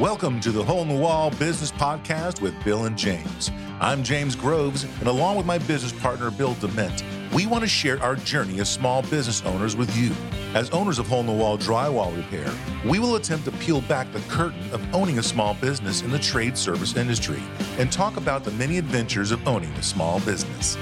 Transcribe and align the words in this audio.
Welcome 0.00 0.40
to 0.40 0.52
the 0.52 0.62
Hole 0.62 0.82
in 0.82 0.90
the 0.90 0.94
Wall 0.94 1.30
Business 1.30 1.72
Podcast 1.72 2.42
with 2.42 2.62
Bill 2.62 2.84
and 2.84 2.98
James. 2.98 3.50
I'm 3.80 4.04
James 4.04 4.36
Groves, 4.36 4.84
and 4.84 5.06
along 5.06 5.38
with 5.38 5.46
my 5.46 5.56
business 5.56 5.90
partner, 5.90 6.30
Bill 6.30 6.52
Dement, 6.52 7.02
we 7.32 7.46
want 7.46 7.64
to 7.64 7.68
share 7.68 7.98
our 8.02 8.14
journey 8.14 8.60
as 8.60 8.68
small 8.68 9.00
business 9.00 9.42
owners 9.46 9.74
with 9.74 9.96
you. 9.96 10.12
As 10.52 10.68
owners 10.68 10.98
of 10.98 11.06
Hole 11.06 11.20
in 11.20 11.26
the 11.26 11.32
Wall 11.32 11.56
Drywall 11.56 12.14
Repair, 12.14 12.52
we 12.84 12.98
will 12.98 13.16
attempt 13.16 13.46
to 13.46 13.52
peel 13.52 13.80
back 13.80 14.12
the 14.12 14.20
curtain 14.28 14.70
of 14.70 14.94
owning 14.94 15.18
a 15.18 15.22
small 15.22 15.54
business 15.54 16.02
in 16.02 16.10
the 16.10 16.18
trade 16.18 16.58
service 16.58 16.94
industry 16.94 17.42
and 17.78 17.90
talk 17.90 18.18
about 18.18 18.44
the 18.44 18.50
many 18.50 18.76
adventures 18.76 19.30
of 19.30 19.48
owning 19.48 19.72
a 19.72 19.82
small 19.82 20.20
business. 20.20 20.76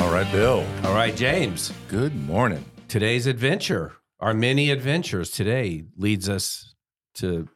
All 0.00 0.10
right, 0.10 0.28
Bill. 0.32 0.66
All 0.84 0.94
right, 0.94 1.14
James. 1.14 1.70
Good 1.88 2.16
morning. 2.16 2.64
Today's 2.88 3.26
adventure, 3.26 3.92
our 4.20 4.32
many 4.32 4.70
adventures 4.70 5.30
today, 5.30 5.84
leads 5.98 6.26
us 6.26 6.69
to 7.14 7.48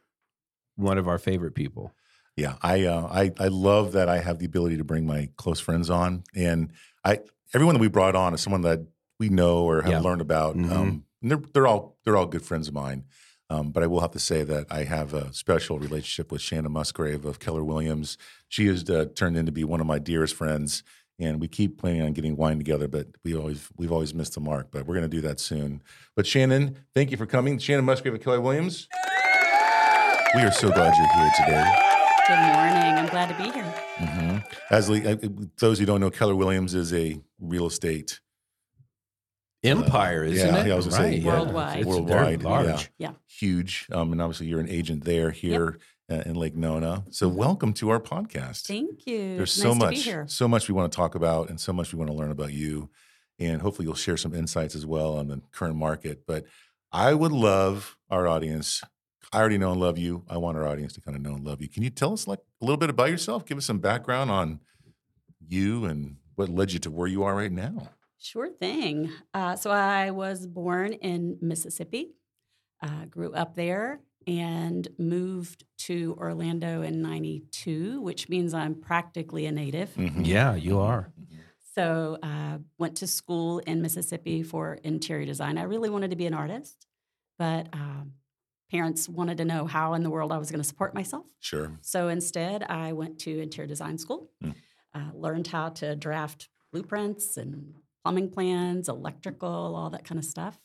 one 0.75 0.97
of 0.97 1.07
our 1.07 1.17
favorite 1.17 1.55
people. 1.55 1.93
Yeah, 2.35 2.55
I, 2.61 2.83
uh, 2.83 3.07
I 3.09 3.31
I 3.39 3.47
love 3.47 3.93
that 3.93 4.09
I 4.09 4.19
have 4.19 4.39
the 4.39 4.45
ability 4.45 4.77
to 4.77 4.83
bring 4.83 5.05
my 5.05 5.29
close 5.37 5.59
friends 5.61 5.89
on, 5.89 6.23
and 6.35 6.71
I 7.03 7.19
everyone 7.53 7.75
that 7.75 7.81
we 7.81 7.87
brought 7.87 8.15
on 8.15 8.33
is 8.33 8.41
someone 8.41 8.61
that 8.63 8.81
we 9.19 9.29
know 9.29 9.59
or 9.63 9.81
have 9.81 9.91
Yeah. 9.91 9.99
learned 10.01 10.19
about. 10.21 10.55
Um, 10.55 11.05
and 11.21 11.31
they're 11.31 11.41
they're 11.53 11.67
all 11.67 11.97
they're 12.03 12.17
all 12.17 12.25
good 12.25 12.41
friends 12.43 12.67
of 12.67 12.73
mine. 12.73 13.05
Um, 13.49 13.71
but 13.71 13.83
I 13.83 13.87
will 13.87 14.01
have 14.01 14.11
to 14.11 14.19
say 14.19 14.43
that 14.43 14.65
I 14.71 14.83
have 14.85 15.13
a 15.13 15.31
special 15.31 15.77
relationship 15.79 16.31
with 16.31 16.41
Shannon 16.41 16.71
Musgrave 16.73 17.25
of 17.25 17.39
Keller 17.39 17.63
Williams. 17.63 18.17
She 18.49 18.65
has 18.67 18.89
uh, 18.89 19.05
turned 19.15 19.37
into 19.37 19.51
be 19.53 19.63
one 19.63 19.79
of 19.79 19.85
my 19.87 19.99
dearest 19.99 20.33
friends, 20.35 20.83
and 21.19 21.39
we 21.39 21.47
keep 21.47 21.77
planning 21.79 22.01
on 22.01 22.11
getting 22.13 22.35
wine 22.35 22.57
together. 22.57 22.89
But 22.89 23.07
we 23.23 23.33
always 23.33 23.69
we've 23.77 23.93
always 23.93 24.13
missed 24.13 24.33
the 24.33 24.41
mark. 24.41 24.71
But 24.71 24.87
we're 24.87 24.95
going 24.95 25.09
to 25.09 25.15
do 25.15 25.21
that 25.21 25.39
soon. 25.39 25.83
But 26.17 26.27
Shannon, 26.27 26.79
thank 26.93 27.11
you 27.11 27.17
for 27.17 27.25
coming. 27.27 27.59
Shannon 27.59 27.85
Musgrave 27.85 28.13
of 28.15 28.19
Keller 28.21 28.41
Williams. 28.41 28.89
We 30.35 30.41
are 30.41 30.51
so 30.51 30.69
glad 30.71 30.93
you're 30.97 31.07
here 31.13 31.31
today. 31.37 31.75
Good 32.27 32.53
morning. 32.53 32.97
I'm 32.97 33.07
glad 33.07 33.29
to 33.29 33.35
be 33.37 33.49
here. 33.51 33.63
hmm 33.97 34.37
As 34.69 34.89
le- 34.89 34.99
uh, 35.13 35.15
those 35.59 35.79
who 35.79 35.85
don't 35.85 36.01
know, 36.01 36.09
Keller 36.09 36.35
Williams 36.35 36.73
is 36.73 36.93
a 36.93 37.19
real 37.39 37.67
estate 37.67 38.19
Empire, 39.63 40.23
isn't 40.23 40.53
yeah, 40.53 40.61
it? 40.61 40.67
yeah, 40.67 40.73
I 40.73 40.75
was 40.75 40.85
gonna 40.87 40.97
say, 40.97 41.09
Right. 41.11 41.21
yeah. 41.21 41.39
Worldwide. 41.39 41.79
It's 41.79 41.87
Worldwide, 41.87 42.09
very 42.09 42.37
large. 42.37 42.65
yeah. 42.97 43.09
Yeah. 43.09 43.11
huge, 43.27 43.87
um, 43.91 44.11
and 44.11 44.21
obviously 44.21 44.45
you're 44.47 44.59
an 44.59 44.69
agent 44.69 45.05
there 45.05 45.31
here 45.31 45.79
uh, 46.11 46.21
in 46.25 46.35
Lake 46.35 46.55
Nona. 46.55 47.03
So 47.09 47.27
welcome 47.27 47.73
to 47.73 47.89
our 47.89 47.99
podcast. 47.99 48.67
Thank 48.67 49.07
you. 49.07 49.37
There's 49.37 49.53
It's 49.53 49.61
so 49.61 49.69
nice 49.69 49.77
much, 49.79 49.89
to 49.89 49.95
be 49.95 50.01
here. 50.11 50.25
so 50.27 50.47
much 50.47 50.67
we 50.67 50.75
want 50.75 50.91
to 50.91 50.95
talk 50.95 51.15
about, 51.15 51.49
and 51.49 51.59
so 51.59 51.73
much 51.73 51.91
we 51.93 51.97
want 51.97 52.11
to 52.11 52.15
learn 52.15 52.29
about 52.31 52.53
you, 52.53 52.89
and 53.39 53.61
hopefully 53.61 53.87
you'll 53.87 53.95
share 53.95 54.17
some 54.17 54.35
insights 54.35 54.75
as 54.75 54.85
well 54.85 55.17
on 55.17 55.29
the 55.29 55.41
current 55.51 55.77
market. 55.77 56.23
But 56.27 56.45
I 56.91 57.13
would 57.15 57.31
love 57.31 57.97
our 58.11 58.27
audience. 58.27 58.83
I 59.33 59.39
already 59.39 59.57
know 59.57 59.71
and 59.71 59.79
love 59.79 59.97
you. 59.97 60.23
I 60.29 60.37
want 60.37 60.57
our 60.57 60.67
audience 60.67 60.93
to 60.93 61.01
kind 61.01 61.15
of 61.17 61.21
know 61.23 61.33
and 61.35 61.43
love 61.45 61.61
you. 61.61 61.67
Can 61.69 61.83
you 61.83 61.89
tell 61.89 62.13
us 62.13 62.27
like 62.27 62.39
a 62.61 62.65
little 62.65 62.77
bit 62.77 62.89
about 62.89 63.09
yourself? 63.09 63.45
Give 63.45 63.57
us 63.57 63.65
some 63.65 63.79
background 63.79 64.31
on 64.31 64.59
you 65.47 65.85
and 65.85 66.17
what 66.35 66.49
led 66.49 66.71
you 66.71 66.79
to 66.79 66.91
where 66.91 67.07
you 67.07 67.23
are 67.23 67.35
right 67.35 67.51
now. 67.51 67.89
Sure 68.17 68.49
thing. 68.49 69.11
Uh, 69.33 69.55
so 69.55 69.71
I 69.71 70.11
was 70.11 70.47
born 70.47 70.93
in 70.93 71.37
Mississippi, 71.41 72.13
uh, 72.81 73.05
grew 73.09 73.33
up 73.33 73.55
there, 73.55 73.99
and 74.27 74.87
moved 74.97 75.65
to 75.79 76.15
Orlando 76.19 76.81
in 76.81 77.01
'92, 77.01 78.01
which 78.01 78.27
means 78.29 78.53
I'm 78.53 78.73
practically 78.75 79.45
a 79.45 79.51
native. 79.51 79.93
Mhm. 79.95 80.25
Yeah, 80.25 80.55
you 80.55 80.79
are. 80.79 81.11
So 81.75 82.17
uh, 82.23 82.59
went 82.79 82.95
to 82.97 83.07
school 83.07 83.59
in 83.59 83.81
Mississippi 83.81 84.41
for 84.43 84.75
interior 84.75 85.25
design. 85.25 85.57
I 85.57 85.63
really 85.63 85.89
wanted 85.89 86.09
to 86.11 86.15
be 86.15 86.25
an 86.25 86.33
artist, 86.33 86.87
but 87.37 87.67
um, 87.73 88.13
parents 88.71 89.07
wanted 89.07 89.37
to 89.37 89.45
know 89.45 89.65
how 89.65 89.93
in 89.93 90.03
the 90.03 90.09
world 90.09 90.31
I 90.31 90.37
was 90.37 90.49
going 90.51 90.61
to 90.61 90.67
support 90.67 90.93
myself. 90.93 91.25
Sure. 91.39 91.77
So 91.81 92.07
instead, 92.09 92.63
I 92.63 92.93
went 92.93 93.19
to 93.19 93.39
interior 93.41 93.67
design 93.67 93.97
school, 93.97 94.31
Mm. 94.43 94.55
uh, 94.93 95.11
learned 95.13 95.47
how 95.47 95.69
to 95.69 95.95
draft 95.95 96.49
blueprints 96.71 97.37
and 97.37 97.75
plumbing 98.03 98.29
plans, 98.31 98.89
electrical, 98.89 99.75
all 99.75 99.89
that 99.91 100.03
kind 100.03 100.19
of 100.19 100.25
stuff. 100.25 100.59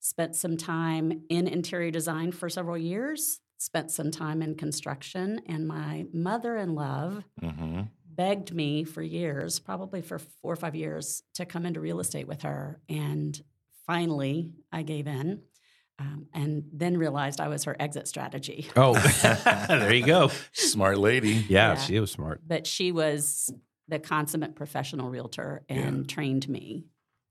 Spent 0.00 0.36
some 0.36 0.56
time 0.56 1.22
in 1.28 1.48
interior 1.48 1.90
design 1.90 2.32
for 2.32 2.48
several 2.48 2.78
years, 2.78 3.40
spent 3.56 3.90
some 3.90 4.10
time 4.10 4.42
in 4.42 4.54
construction, 4.54 5.40
and 5.46 5.66
my 5.66 6.06
mother 6.12 6.56
in 6.56 6.74
law 6.74 7.22
hmm 7.40 7.82
begged 8.04 8.52
me 8.52 8.82
for 8.82 9.00
years, 9.00 9.60
probably 9.60 10.02
for 10.02 10.18
four 10.18 10.52
or 10.52 10.56
five 10.56 10.74
years, 10.74 11.22
to 11.34 11.46
come 11.46 11.64
into 11.64 11.78
real 11.78 12.00
estate 12.00 12.26
with 12.26 12.42
her. 12.42 12.80
And 12.88 13.40
finally, 13.86 14.50
I 14.72 14.82
gave 14.82 15.06
in. 15.06 15.42
Um, 16.00 16.26
and 16.32 16.64
then 16.72 16.96
realized 16.96 17.40
I 17.40 17.48
was 17.48 17.64
her 17.64 17.74
exit 17.80 18.06
strategy. 18.06 18.68
Oh, 18.76 18.94
there 19.68 19.92
you 19.92 20.06
go. 20.06 20.30
Smart 20.52 20.98
lady. 20.98 21.30
Yeah, 21.48 21.72
Yeah. 21.72 21.74
she 21.76 21.98
was 21.98 22.10
smart. 22.12 22.40
but 22.46 22.66
she 22.68 22.92
was 22.92 23.52
the 23.88 23.98
consummate 23.98 24.54
professional 24.54 25.10
realtor 25.10 25.64
and 25.68 26.08
trained 26.08 26.48
me. 26.48 26.84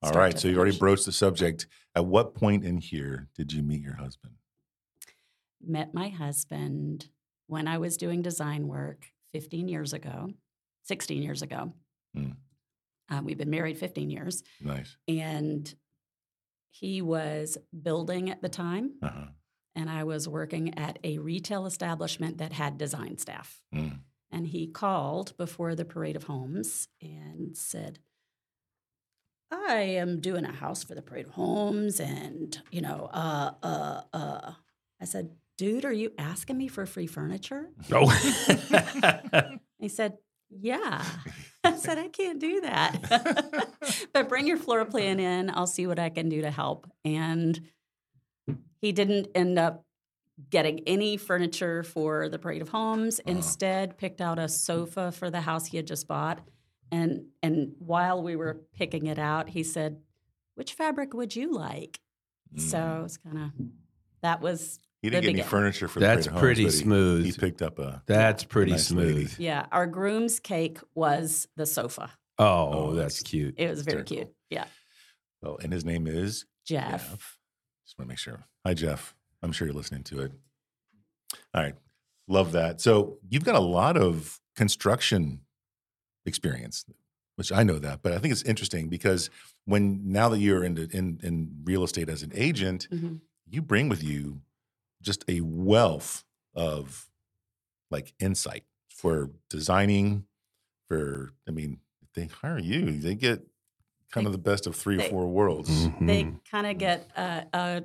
All 0.04 0.10
right, 0.10 0.14
start 0.14 0.24
right. 0.34 0.40
So 0.40 0.48
you've 0.50 0.58
already 0.58 0.78
broached 0.78 1.06
the 1.06 1.12
subject. 1.12 1.68
At 1.96 2.06
what 2.06 2.36
point 2.36 2.66
in 2.66 2.78
here 2.78 3.30
did 3.36 3.54
you 3.54 3.64
meet 3.64 3.82
your 3.82 3.96
husband? 3.96 4.34
Met 5.66 5.94
my 5.94 6.10
husband 6.10 7.08
when 7.48 7.68
I 7.68 7.78
was 7.78 7.96
doing 7.98 8.22
design 8.22 8.68
work 8.68 9.06
15 9.34 9.68
years 9.70 9.94
ago, 9.94 10.30
16 10.84 11.24
years 11.24 11.42
ago. 11.42 11.74
Mm. 12.18 12.36
Uh, 13.10 13.22
we've 13.24 13.38
been 13.38 13.50
married 13.50 13.78
15 13.78 14.10
years, 14.10 14.44
Nice. 14.62 14.98
and 15.08 15.74
he 16.80 17.02
was 17.02 17.58
building 17.82 18.30
at 18.30 18.42
the 18.42 18.50
time, 18.50 18.92
Uh-huh. 19.02 19.28
and 19.76 19.90
I 19.90 20.04
was 20.04 20.28
working 20.28 20.78
at 20.78 21.00
a 21.04 21.18
retail 21.18 21.66
establishment 21.66 22.38
that 22.38 22.54
had 22.54 22.78
design 22.78 23.18
staff. 23.18 23.62
Mm. 23.74 24.00
And 24.32 24.48
he 24.48 24.68
called 24.68 25.36
before 25.38 25.74
the 25.76 25.86
parade 25.86 26.16
of 26.16 26.24
homes 26.24 26.88
and 27.02 27.56
said, 27.58 28.00
I 29.50 29.76
am 29.98 30.20
doing 30.20 30.44
a 30.46 30.52
house 30.52 30.84
for 30.84 30.94
the 30.96 31.02
parade 31.02 31.28
of 31.28 31.32
homes. 31.34 32.00
And, 32.02 32.60
you 32.72 32.82
know, 32.82 33.10
uh, 33.14 33.52
uh, 33.64 34.02
uh. 34.14 34.52
I 35.02 35.06
said, 35.06 35.30
dude, 35.58 35.86
are 35.86 35.94
you 35.94 36.12
asking 36.18 36.58
me 36.58 36.68
for 36.68 36.86
free 36.86 37.08
furniture? 37.08 37.70
Oh, 37.92 38.10
He 39.80 39.88
said, 39.90 40.18
yeah. 40.50 41.06
I 41.74 41.78
said, 41.78 41.98
I 41.98 42.08
can't 42.08 42.40
do 42.40 42.62
that. 42.62 43.68
but 44.14 44.30
bring 44.30 44.48
your 44.48 44.58
floor 44.58 44.86
plan 44.86 45.20
in. 45.20 45.50
I'll 45.50 45.68
see 45.68 45.88
what 45.88 46.00
I 46.00 46.10
can 46.10 46.30
do 46.30 46.42
to 46.42 46.52
help. 46.52 46.90
And 47.06 47.60
he 48.82 48.92
didn't 48.92 49.28
end 49.36 49.58
up 49.60 49.84
getting 50.50 50.82
any 50.88 51.18
furniture 51.18 51.84
for 51.84 52.30
the 52.30 52.38
Parade 52.40 52.62
of 52.62 52.70
Homes. 52.70 53.20
Uh-huh. 53.20 53.32
Instead, 53.32 53.98
picked 53.98 54.22
out 54.22 54.40
a 54.40 54.48
sofa 54.48 55.12
for 55.12 55.30
the 55.30 55.42
house 55.42 55.66
he 55.68 55.78
had 55.78 55.88
just 55.88 56.08
bought. 56.08 56.40
And 56.92 57.26
and 57.44 57.74
while 57.80 58.24
we 58.24 58.36
were 58.36 58.62
picking 58.74 59.08
it 59.08 59.20
out, 59.20 59.50
he 59.50 59.64
said, 59.64 60.00
"Which 60.56 60.74
fabric 60.74 61.14
would 61.14 61.36
you 61.36 61.52
like?" 61.52 62.00
So 62.56 62.78
Mm. 62.78 63.00
it 63.00 63.04
was 63.04 63.18
kind 63.18 63.38
of 63.40 63.52
that 64.22 64.40
was 64.42 64.80
he 65.02 65.10
didn't 65.10 65.26
the 65.26 65.34
get 65.34 65.40
any 65.42 65.48
furniture 65.50 65.88
for 65.88 66.00
That's 66.00 66.26
the 66.26 66.32
Parade 66.32 66.36
of 66.36 66.42
pretty 66.42 66.64
Homes, 66.64 66.74
but 66.74 66.78
he- 66.78 66.84
smooth. 66.84 67.26
He, 67.26 67.32
picked 67.34 67.62
up 67.62 67.80
a. 67.80 68.02
That's 68.08 68.44
pretty 68.44 68.72
nice 68.72 68.92
lady. 68.92 69.26
smooth. 69.28 69.36
yeah. 69.40 69.66
Our 69.72 69.88
groom's 69.88 70.40
cake 70.40 70.80
was 70.96 71.48
the 71.56 71.66
sofa. 71.66 72.12
Oh, 72.40 72.46
Oh, 72.46 72.94
that's 72.94 73.16
that's- 73.20 73.24
cute. 73.24 73.56
It 73.58 73.70
was 73.70 73.82
very 73.82 73.98
very 73.98 74.06
cool. 74.06 74.18
cute. 74.18 74.34
Yeah, 74.50 74.66
Oh, 75.44 75.58
and 75.62 75.72
his 75.74 75.84
name 75.86 76.08
is 76.08 76.46
Jeff. 76.66 77.10
Just 77.86 77.98
want 77.98 78.08
to 78.08 78.12
make 78.12 78.18
sure. 78.18 78.46
Hi, 78.66 78.74
Jeff. 78.74 79.14
I'm 79.44 79.52
sure 79.52 79.68
you're 79.68 79.76
listening 79.76 80.04
to 80.06 80.22
it. 80.22 80.32
All 81.54 81.62
right. 81.64 81.76
Love 82.28 82.52
that. 82.54 82.82
So 82.82 83.20
you've 83.30 83.44
got 83.46 83.56
a 83.56 83.60
lot 83.60 83.98
of 83.98 84.40
construction 84.56 85.42
experience, 86.26 86.86
which 87.36 87.52
I 87.52 87.64
know 87.64 87.80
that, 87.80 88.02
but 88.02 88.12
I 88.14 88.18
think 88.20 88.32
it's 88.32 88.42
interesting 88.44 88.90
because 88.90 89.30
when 89.66 90.12
now 90.12 90.28
that 90.30 90.40
you're 90.40 90.64
in 90.64 90.78
in, 90.92 91.20
in 91.24 91.52
real 91.64 91.84
estate 91.84 92.10
as 92.10 92.24
an 92.24 92.32
agent, 92.34 92.88
Mhm. 92.92 93.22
you 93.50 93.62
bring 93.62 93.88
with 93.90 94.04
you 94.04 94.42
just 95.02 95.24
a 95.28 95.42
wealth 95.42 96.24
of 96.56 97.10
like 97.92 98.14
insight 98.20 98.64
for 98.90 99.32
designing. 99.50 100.26
For 100.90 101.32
I 101.48 101.52
mean, 101.52 101.80
they 102.16 102.26
hire 102.28 102.60
you, 102.60 103.00
they 103.00 103.16
get 103.16 103.46
kind 104.12 104.26
of 104.26 104.32
the 104.32 104.38
best 104.40 104.68
of 104.68 104.76
three 104.76 104.98
or 104.98 105.02
four 105.10 105.28
worlds. 105.28 105.86
They 106.00 106.24
Mhm. 106.24 106.40
kind 106.50 106.66
of 106.68 106.78
get 106.78 107.10
a, 107.18 107.46
a 107.54 107.84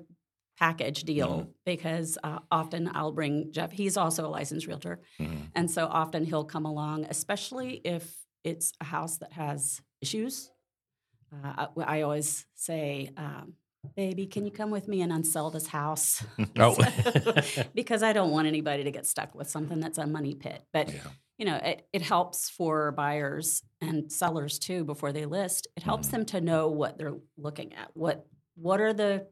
package 0.58 1.02
deal 1.02 1.28
Mm-hmm. 1.40 1.50
because 1.66 2.16
uh, 2.22 2.38
often 2.50 2.88
I'll 2.94 3.10
bring 3.12 3.50
Jeff. 3.52 3.72
He's 3.72 3.96
also 3.96 4.26
a 4.26 4.30
licensed 4.30 4.66
realtor, 4.68 5.00
Mhm. 5.18 5.50
and 5.56 5.68
so 5.70 5.86
often 5.86 6.24
he'll 6.24 6.44
come 6.44 6.64
along, 6.64 7.06
especially 7.06 7.80
if 7.84 8.16
it's 8.44 8.72
a 8.80 8.84
house 8.84 9.18
that 9.18 9.32
has 9.32 9.82
issues. 10.00 10.50
Uh, 11.32 11.66
I, 11.76 11.98
I 11.98 12.02
always 12.02 12.46
say, 12.54 13.10
um, 13.16 13.54
"Baby, 13.96 14.26
can 14.26 14.44
you 14.44 14.50
come 14.50 14.70
with 14.70 14.88
me 14.88 15.02
and 15.02 15.12
unsell 15.12 15.52
this 15.52 15.66
house?" 15.68 16.24
Oh. 16.58 16.74
So- 16.74 17.62
because 17.74 18.02
I 18.02 18.12
don't 18.12 18.30
want 18.30 18.46
anybody 18.48 18.84
to 18.84 18.90
get 18.90 19.06
stuck 19.06 19.34
with 19.34 19.48
something 19.48 19.80
that's 19.80 19.98
a 19.98 20.06
money 20.06 20.34
pit. 20.34 20.62
But 20.72 20.92
Yeah. 20.92 21.00
you 21.38 21.46
know, 21.46 21.56
it, 21.56 21.86
it 21.92 22.02
helps 22.02 22.48
for 22.50 22.92
buyers 22.92 23.62
and 23.80 24.10
sellers 24.12 24.58
too 24.58 24.84
before 24.84 25.12
they 25.12 25.26
list. 25.26 25.66
It 25.76 25.82
helps 25.82 26.08
Mhm. 26.08 26.10
them 26.12 26.24
to 26.26 26.40
know 26.40 26.68
what 26.68 26.98
they're 26.98 27.16
looking 27.36 27.74
at. 27.74 27.90
What 27.94 28.26
what 28.54 28.80
are 28.80 28.92
the 28.92 29.26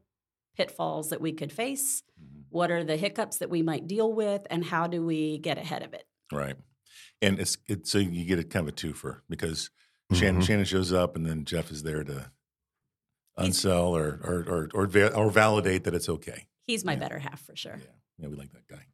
pitfalls 0.57 1.09
that 1.11 1.21
we 1.21 1.31
could 1.31 1.51
face? 1.53 2.01
Mhm. 2.21 2.43
What 2.49 2.71
are 2.71 2.83
the 2.83 2.97
hiccups 2.97 3.37
that 3.37 3.49
we 3.49 3.61
might 3.61 3.87
deal 3.87 4.11
with, 4.11 4.45
and 4.49 4.65
how 4.65 4.87
do 4.87 5.05
we 5.05 5.37
get 5.37 5.57
ahead 5.57 5.83
of 5.83 5.93
it? 5.93 6.05
Right. 6.31 6.57
And 7.21 7.39
it's 7.39 7.57
it's 7.67 7.91
so 7.91 7.99
you 7.99 8.25
get 8.25 8.39
a 8.39 8.43
kind 8.43 8.67
of 8.67 8.73
a 8.73 8.75
twofer 8.75 9.21
because 9.29 9.69
Shannon 10.11 10.41
Mhm. 10.41 10.45
Shannon 10.47 10.65
shows 10.65 10.91
up 10.91 11.15
and 11.15 11.25
then 11.25 11.45
Jeff 11.45 11.71
is 11.71 11.83
there 11.83 12.03
to 12.03 12.31
unsell 13.49 13.89
or 13.91 14.19
or 14.23 14.45
or 14.47 14.69
or, 14.73 15.13
or 15.15 15.29
validate 15.31 15.83
that 15.85 15.93
it's 15.93 16.09
okay. 16.09 16.47
He's 16.67 16.85
my 16.85 16.93
Yeah. 16.93 16.99
better 16.99 17.19
half 17.19 17.41
for 17.45 17.55
sure. 17.55 17.77
Yeah, 17.79 17.91
yeah, 18.17 18.27
we 18.27 18.35
like 18.35 18.51
that 18.53 18.67
guy. 18.67 18.85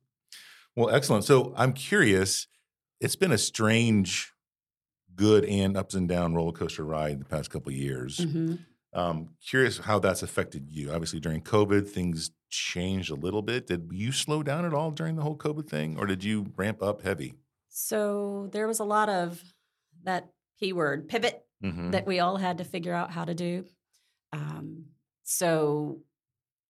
Well, 0.76 0.90
excellent. 0.90 1.24
So 1.26 1.54
I'm 1.58 1.74
curious. 1.74 2.48
It's 3.00 3.16
been 3.16 3.32
a 3.32 3.38
strange, 3.38 4.32
good 5.16 5.46
and 5.46 5.76
ups 5.78 5.94
and 5.96 6.08
down 6.08 6.34
roller 6.36 6.52
coaster 6.52 6.84
ride 6.84 7.20
the 7.20 7.26
past 7.26 7.50
couple 7.52 7.70
of 7.70 7.76
years. 7.78 8.18
Mhm. 8.20 8.60
Um, 8.94 9.30
curious 9.48 9.78
how 9.80 10.00
that's 10.00 10.24
affected 10.24 10.70
you. 10.70 10.92
Obviously, 10.92 11.20
during 11.20 11.42
COVID, 11.42 11.88
things 11.90 12.32
changed 12.50 13.12
a 13.12 13.16
little 13.16 13.42
bit. 13.42 13.68
Did 13.68 13.90
you 13.92 14.12
slow 14.12 14.42
down 14.42 14.66
at 14.66 14.74
all 14.74 14.90
during 14.92 15.16
the 15.16 15.22
whole 15.22 15.38
COVID 15.38 15.68
thing, 15.70 15.98
or 15.98 16.06
did 16.08 16.24
you 16.24 16.52
ramp 16.56 16.82
up 16.82 17.02
heavy? 17.02 17.36
So 17.70 18.50
there 18.54 18.68
was 18.68 18.80
a 18.80 18.84
lot 18.86 19.10
of 19.10 19.44
that 20.04 20.30
P 20.60 20.74
word 20.74 21.08
pivot 21.10 21.44
Mm-hmm. 21.64 21.90
that 21.90 22.06
we 22.06 22.20
all 22.20 22.38
had 22.38 22.60
to 22.60 22.64
figure 22.64 22.94
out 22.94 23.10
how 23.10 23.26
to 23.26 23.34
do. 23.34 23.66
Um, 24.34 24.86
so 25.24 26.02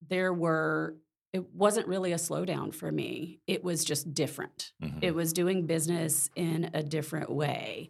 there 0.07 0.33
were, 0.33 0.95
it 1.33 1.54
wasn't 1.54 1.88
really 1.88 2.12
a 2.12 2.18
slowdown 2.18 2.74
for 2.74 2.92
me. 2.92 3.39
It 3.48 3.63
was 3.63 3.83
just 3.83 4.13
different. 4.13 4.71
Mm-hmm. 4.81 5.00
It 5.01 5.15
was 5.15 5.33
doing 5.33 5.65
business 5.65 6.30
in 6.36 6.71
a 6.74 6.83
different 6.83 7.30
way. 7.30 7.89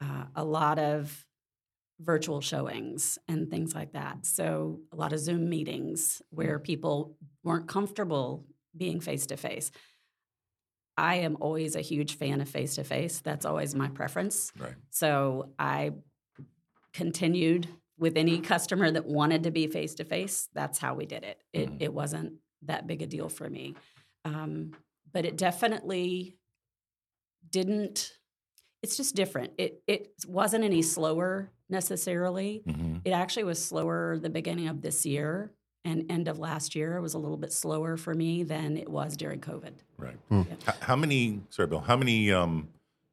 Uh, 0.00 0.24
a 0.34 0.44
lot 0.44 0.78
of 0.78 1.26
virtual 2.00 2.40
showings 2.40 3.18
and 3.28 3.50
things 3.50 3.74
like 3.74 3.92
that. 3.92 4.26
So 4.26 4.80
a 4.92 4.96
lot 4.96 5.12
of 5.12 5.20
Zoom 5.20 5.48
meetings 5.48 6.20
where 6.30 6.58
people 6.58 7.16
weren't 7.42 7.68
comfortable 7.68 8.44
being 8.76 9.00
face 9.00 9.26
to 9.26 9.36
face. 9.36 9.70
I 10.96 11.16
am 11.16 11.36
always 11.40 11.76
a 11.76 11.80
huge 11.80 12.16
fan 12.16 12.40
of 12.40 12.48
face 12.48 12.76
to 12.76 12.84
face. 12.84 13.20
That's 13.20 13.44
always 13.46 13.74
my 13.74 13.88
preference. 13.88 14.52
right. 14.58 14.74
So 14.90 15.50
I 15.58 15.92
continued 16.92 17.68
with 17.98 18.16
any 18.16 18.40
customer 18.40 18.90
that 18.90 19.06
wanted 19.06 19.44
to 19.44 19.50
be 19.50 19.66
face 19.66 19.94
to 19.94 20.04
face. 20.04 20.48
That's 20.54 20.78
how 20.78 20.94
we 20.94 21.06
did 21.06 21.22
it. 21.24 21.40
It, 21.52 21.68
Mhm. 21.70 21.76
it 21.80 21.94
wasn't 21.94 22.34
that 22.62 22.86
big 22.86 23.02
a 23.02 23.06
deal 23.06 23.28
for 23.28 23.48
me. 23.48 23.74
Um, 24.24 24.72
but 25.12 25.24
it 25.24 25.36
definitely 25.36 26.36
didn't, 27.50 28.12
it's 28.82 28.96
just 28.96 29.14
different. 29.14 29.52
It, 29.58 29.82
it 29.86 30.12
wasn't 30.26 30.64
any 30.64 30.82
slower 30.82 31.50
necessarily. 31.68 32.62
Mm-hmm. 32.66 32.96
It 33.04 33.10
actually 33.10 33.44
was 33.44 33.64
slower 33.64 34.18
the 34.18 34.30
beginning 34.30 34.68
of 34.68 34.82
this 34.82 35.06
year 35.06 35.52
and 35.84 36.10
end 36.10 36.28
of 36.28 36.38
last 36.38 36.74
year 36.74 37.00
was 37.00 37.14
a 37.14 37.18
little 37.18 37.36
bit 37.36 37.52
slower 37.52 37.96
for 37.96 38.14
me 38.14 38.42
than 38.42 38.76
it 38.76 38.88
was 38.88 39.16
during 39.16 39.40
COVID. 39.40 39.72
Right. 39.98 40.16
Hmm. 40.30 40.42
H- 40.66 40.74
How, 40.80 40.96
many? 40.96 41.42
Sorry, 41.50 41.68
Bill. 41.68 41.80
How 41.80 41.96
many? 41.96 42.32
Um, 42.32 42.68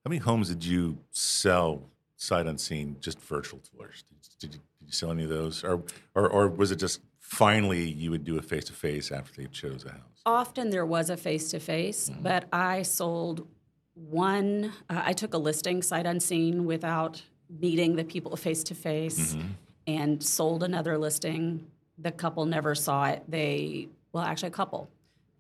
how 0.06 0.10
many 0.10 0.20
homes 0.20 0.48
did 0.50 0.66
you 0.66 0.98
sell 1.12 1.84
sight 2.30 2.46
unseen, 2.46 2.96
just 3.00 3.20
virtual 3.20 3.60
tours? 3.76 4.04
Did, 4.10 4.20
did, 4.40 4.54
you, 4.56 4.62
did 4.80 4.88
you 4.90 4.94
sell 4.94 5.12
any 5.12 5.24
of 5.24 5.30
those, 5.30 5.64
or, 5.64 5.82
or 6.16 6.30
or 6.30 6.48
was 6.48 6.72
it 6.72 6.78
just 6.78 7.02
finally 7.20 7.84
you 7.90 8.12
would 8.12 8.24
do 8.24 8.38
a 8.38 8.42
face 8.42 8.66
to 8.66 8.74
face 8.74 9.12
after 9.12 9.42
they 9.42 9.48
chose 9.48 9.86
a 9.86 9.92
house? 9.92 10.20
Often 10.26 10.70
there 10.70 10.86
was 10.86 11.10
a 11.10 11.18
face 11.18 11.50
to 11.52 11.60
face, 11.60 12.12
but 12.22 12.46
I 12.54 12.84
sold 12.84 13.48
one. 13.96 14.72
Uh, 14.90 15.02
I 15.06 15.14
took 15.14 15.34
a 15.34 15.38
listing 15.38 15.82
sight 15.82 16.06
unseen 16.06 16.66
without 16.66 17.22
meeting 17.50 17.96
the 17.96 18.04
people 18.04 18.36
face 18.38 18.64
to 18.66 18.76
face, 18.76 19.34
Mm-hmm. 19.36 19.48
and 19.88 20.24
sold 20.24 20.64
another 20.64 20.98
listing. 20.98 21.66
The 21.98 22.12
couple 22.12 22.46
never 22.46 22.76
saw 22.76 23.06
it. 23.14 23.24
They 23.28 23.88
well, 24.14 24.24
actually, 24.24 24.50
a 24.50 24.52
couple 24.62 24.90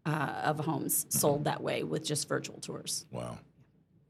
uh, 0.05 0.41
of 0.45 0.59
homes 0.59 1.05
sold 1.09 1.43
that 1.45 1.61
way 1.61 1.83
with 1.83 2.03
just 2.03 2.27
virtual 2.27 2.57
tours. 2.59 3.05
Wow, 3.11 3.37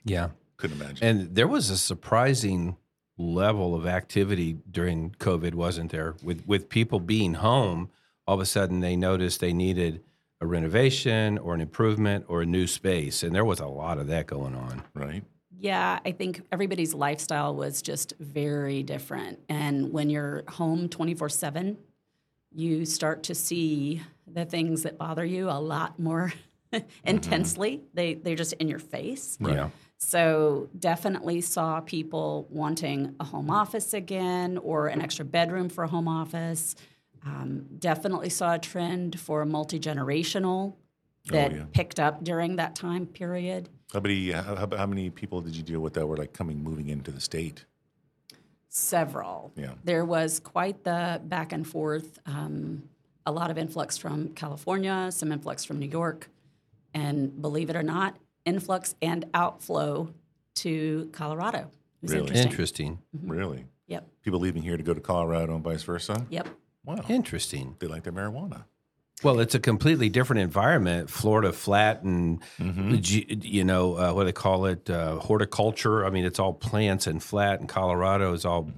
Yeah. 0.05 0.29
Couldn't 0.61 0.79
imagine. 0.79 1.07
And 1.07 1.35
there 1.35 1.47
was 1.47 1.69
a 1.69 1.77
surprising 1.77 2.77
level 3.17 3.75
of 3.75 3.85
activity 3.85 4.57
during 4.69 5.11
COVID, 5.19 5.53
wasn't 5.53 5.91
there? 5.91 6.15
With 6.23 6.45
with 6.47 6.69
people 6.69 6.99
being 6.99 7.35
home, 7.35 7.89
all 8.27 8.35
of 8.35 8.41
a 8.41 8.45
sudden 8.45 8.79
they 8.79 8.95
noticed 8.95 9.39
they 9.39 9.53
needed 9.53 10.01
a 10.39 10.47
renovation 10.47 11.37
or 11.37 11.53
an 11.53 11.61
improvement 11.61 12.25
or 12.27 12.41
a 12.41 12.45
new 12.45 12.67
space, 12.67 13.23
and 13.23 13.35
there 13.35 13.45
was 13.45 13.59
a 13.59 13.67
lot 13.67 13.97
of 13.97 14.07
that 14.07 14.27
going 14.27 14.55
on. 14.55 14.83
right. 14.93 15.23
Yeah, 15.59 15.99
I 16.03 16.11
think 16.11 16.41
everybody's 16.51 16.95
lifestyle 16.95 17.53
was 17.55 17.83
just 17.83 18.15
very 18.19 18.81
different. 18.81 19.39
And 19.47 19.93
when 19.93 20.09
you're 20.09 20.43
home 20.47 20.89
24 20.89 21.29
7, 21.29 21.77
you 22.51 22.83
start 22.85 23.21
to 23.23 23.35
see 23.35 24.01
the 24.25 24.43
things 24.43 24.81
that 24.83 24.97
bother 24.97 25.23
you 25.23 25.51
a 25.51 25.61
lot 25.61 25.99
more 25.99 26.33
mm-hmm. 26.73 26.87
intensely. 27.03 27.83
They, 27.93 28.15
they're 28.15 28.35
just 28.35 28.53
in 28.53 28.69
your 28.69 28.79
face. 28.79 29.37
Yeah. 29.39 29.69
So, 30.03 30.67
definitely 30.77 31.41
saw 31.41 31.79
people 31.79 32.47
wanting 32.49 33.15
a 33.19 33.23
home 33.23 33.51
office 33.51 33.93
again 33.93 34.57
or 34.57 34.87
an 34.87 34.99
extra 34.99 35.23
bedroom 35.23 35.69
for 35.69 35.83
a 35.83 35.87
home 35.87 36.07
office. 36.07 36.75
Um, 37.23 37.67
definitely 37.77 38.29
saw 38.29 38.55
a 38.55 38.59
trend 38.59 39.19
for 39.19 39.45
multi 39.45 39.79
generational 39.79 40.73
that 41.27 41.51
yeah. 41.51 41.65
picked 41.71 41.99
up 41.99 42.23
during 42.23 42.55
that 42.55 42.75
time 42.75 43.05
period. 43.05 43.69
How 43.93 43.99
many? 43.99 44.31
How 44.31 44.67
how 44.75 44.85
many 44.87 45.11
people 45.11 45.39
did 45.41 45.55
you 45.55 45.63
deal 45.63 45.81
with 45.81 45.93
that 45.93 46.07
were 46.07 46.17
like 46.17 46.33
coming, 46.33 46.63
moving 46.63 46.89
into 46.89 47.11
the 47.11 47.21
state? 47.21 47.65
Several. 48.69 49.51
Yeah. 49.55 49.73
There 49.83 50.05
was 50.05 50.39
quite 50.39 50.83
the 50.83 51.21
back 51.23 51.51
and 51.51 51.67
forth. 51.67 52.19
Um, 52.25 52.83
a 53.25 53.31
lot 53.31 53.51
of 53.51 53.57
influx 53.57 53.97
from 53.97 54.29
California, 54.29 55.09
some 55.11 55.31
influx 55.31 55.63
from 55.63 55.77
New 55.77 55.89
York, 55.89 56.29
and 56.93 57.39
believe 57.39 57.69
it 57.69 57.75
or 57.75 57.83
not, 57.83 58.17
influx 58.45 58.95
and 59.01 59.25
outflow 59.33 60.13
to 60.55 61.09
Colorado. 61.13 61.59
It 61.59 61.67
was 62.03 62.11
Really? 62.13 62.27
interesting. 62.27 62.51
Interesting. 62.51 62.99
Really? 63.23 63.65
Yep. 63.87 64.07
People 64.23 64.39
leaving 64.39 64.61
here 64.63 64.77
to 64.77 64.83
go 64.83 64.93
to 64.93 65.01
Colorado 65.01 65.55
and 65.55 65.63
vice 65.63 65.83
versa. 65.83 66.25
Yep. 66.29 66.47
Wow. 66.85 66.95
Interesting. 67.09 67.75
They 67.79 67.87
like 67.87 68.03
their 68.03 68.13
marijuana. 68.13 68.63
Well, 69.23 69.39
it's 69.39 69.53
a 69.53 69.59
completely 69.59 70.09
different 70.09 70.41
environment. 70.41 71.09
Florida 71.09 71.53
flat 71.53 72.01
and 72.01 72.41
Mm-hmm. 72.57 73.39
you 73.43 73.63
know 73.63 73.95
uh, 73.95 74.13
what 74.13 74.23
do 74.23 74.25
they 74.25 74.31
call 74.31 74.65
it 74.65 74.89
uh, 74.89 75.17
horticulture. 75.19 76.03
I 76.05 76.09
mean, 76.09 76.25
it's 76.25 76.39
all 76.39 76.53
plants 76.53 77.05
and 77.05 77.21
flat. 77.21 77.59
And 77.59 77.69
Colorado 77.69 78.33
is 78.33 78.45
all 78.45 78.71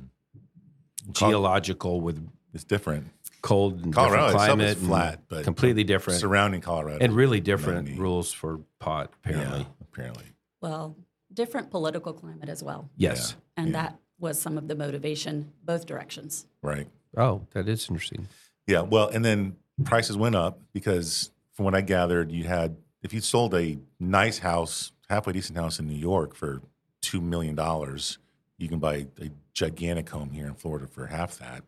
Col- 1.13 1.29
geological 1.29 2.01
with 2.01 2.27
It's 2.53 2.65
different. 2.65 3.07
Cold 3.43 3.83
and 3.83 3.93
Colorado 3.93 4.27
different 4.27 4.35
itself 4.35 4.47
climate. 4.57 4.65
is 4.69 4.77
and 4.77 4.87
flat, 4.87 5.19
but 5.27 5.43
completely 5.43 5.83
different 5.83 6.19
surrounding 6.19 6.61
Colorado 6.61 6.97
and 7.03 7.13
really 7.15 7.39
different 7.41 7.79
mountainy. 7.85 7.99
rules 7.99 8.31
for 8.33 8.61
pot. 8.79 9.11
Apparently, 9.23 9.59
Yeah, 9.59 9.65
apparently. 9.81 10.23
Well, 10.61 10.95
different 11.31 11.69
political 11.69 12.13
climate 12.13 12.49
as 12.49 12.63
well. 12.63 12.89
yes. 12.95 13.35
And 13.57 13.67
Yeah. 13.67 13.73
that 13.83 13.99
was 14.17 14.41
some 14.41 14.57
of 14.57 14.67
the 14.67 14.75
motivation, 14.75 15.51
both 15.63 15.85
directions. 15.85 16.47
Right. 16.63 16.87
Oh, 17.17 17.45
that 17.51 17.67
is 17.67 17.87
interesting. 17.89 18.27
Yeah. 18.65 18.81
Well, 18.81 19.09
and 19.09 19.23
then 19.23 19.57
prices 19.83 20.15
went 20.17 20.35
up 20.35 20.61
because, 20.71 21.29
from 21.51 21.65
what 21.65 21.75
I 21.75 21.81
gathered, 21.81 22.31
you 22.31 22.45
had 22.45 22.77
if 23.03 23.13
you 23.13 23.19
sold 23.19 23.53
a 23.53 23.77
nice 23.99 24.37
house, 24.39 24.93
halfway 25.09 25.33
decent 25.33 25.57
house 25.57 25.77
in 25.77 25.87
New 25.89 25.97
York 25.97 26.33
for 26.33 26.61
two 27.01 27.19
million 27.19 27.53
dollars, 27.55 28.17
you 28.57 28.69
can 28.69 28.79
buy 28.79 29.07
a 29.19 29.29
gigantic 29.53 30.07
home 30.09 30.31
here 30.31 30.47
in 30.47 30.53
Florida 30.53 30.87
for 30.87 31.07
half 31.07 31.37
that. 31.39 31.63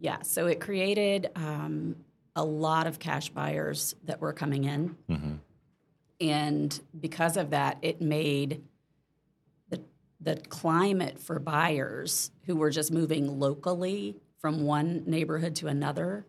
Yeah, 0.00 0.22
so 0.22 0.46
it 0.46 0.60
created 0.60 1.30
um, 1.36 1.94
a 2.34 2.44
lot 2.44 2.86
of 2.86 2.98
cash 2.98 3.28
buyers 3.28 3.94
that 4.04 4.20
were 4.20 4.32
coming 4.32 4.64
in. 4.64 4.96
Mm-hmm. 5.08 5.34
And 6.20 6.80
because 6.98 7.36
of 7.36 7.50
that, 7.50 7.78
it 7.82 8.00
made 8.00 8.62
the, 9.68 9.80
the 10.20 10.36
climate 10.48 11.18
for 11.18 11.38
buyers 11.38 12.30
who 12.46 12.56
were 12.56 12.70
just 12.70 12.90
moving 12.92 13.38
locally 13.38 14.16
from 14.38 14.64
one 14.64 15.04
neighborhood 15.06 15.54
to 15.56 15.66
another 15.68 16.26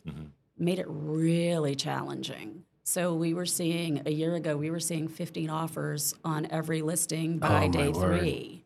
made 0.58 0.80
it 0.80 0.86
really 0.90 1.76
challenging. 1.76 2.64
So 2.84 3.16
we 3.16 3.34
were 3.34 3.46
seeing 3.46 4.02
a 4.06 4.12
year 4.12 4.36
ago, 4.36 4.58
we 4.58 4.70
were 4.70 4.80
seeing 4.80 5.08
15 5.08 5.50
offers 5.50 6.14
on 6.26 6.48
every 6.52 6.82
listing 6.82 7.38
by 7.40 7.66
Oh, 7.66 7.72
day 7.72 7.88
word. 7.90 8.20
three. 8.20 8.66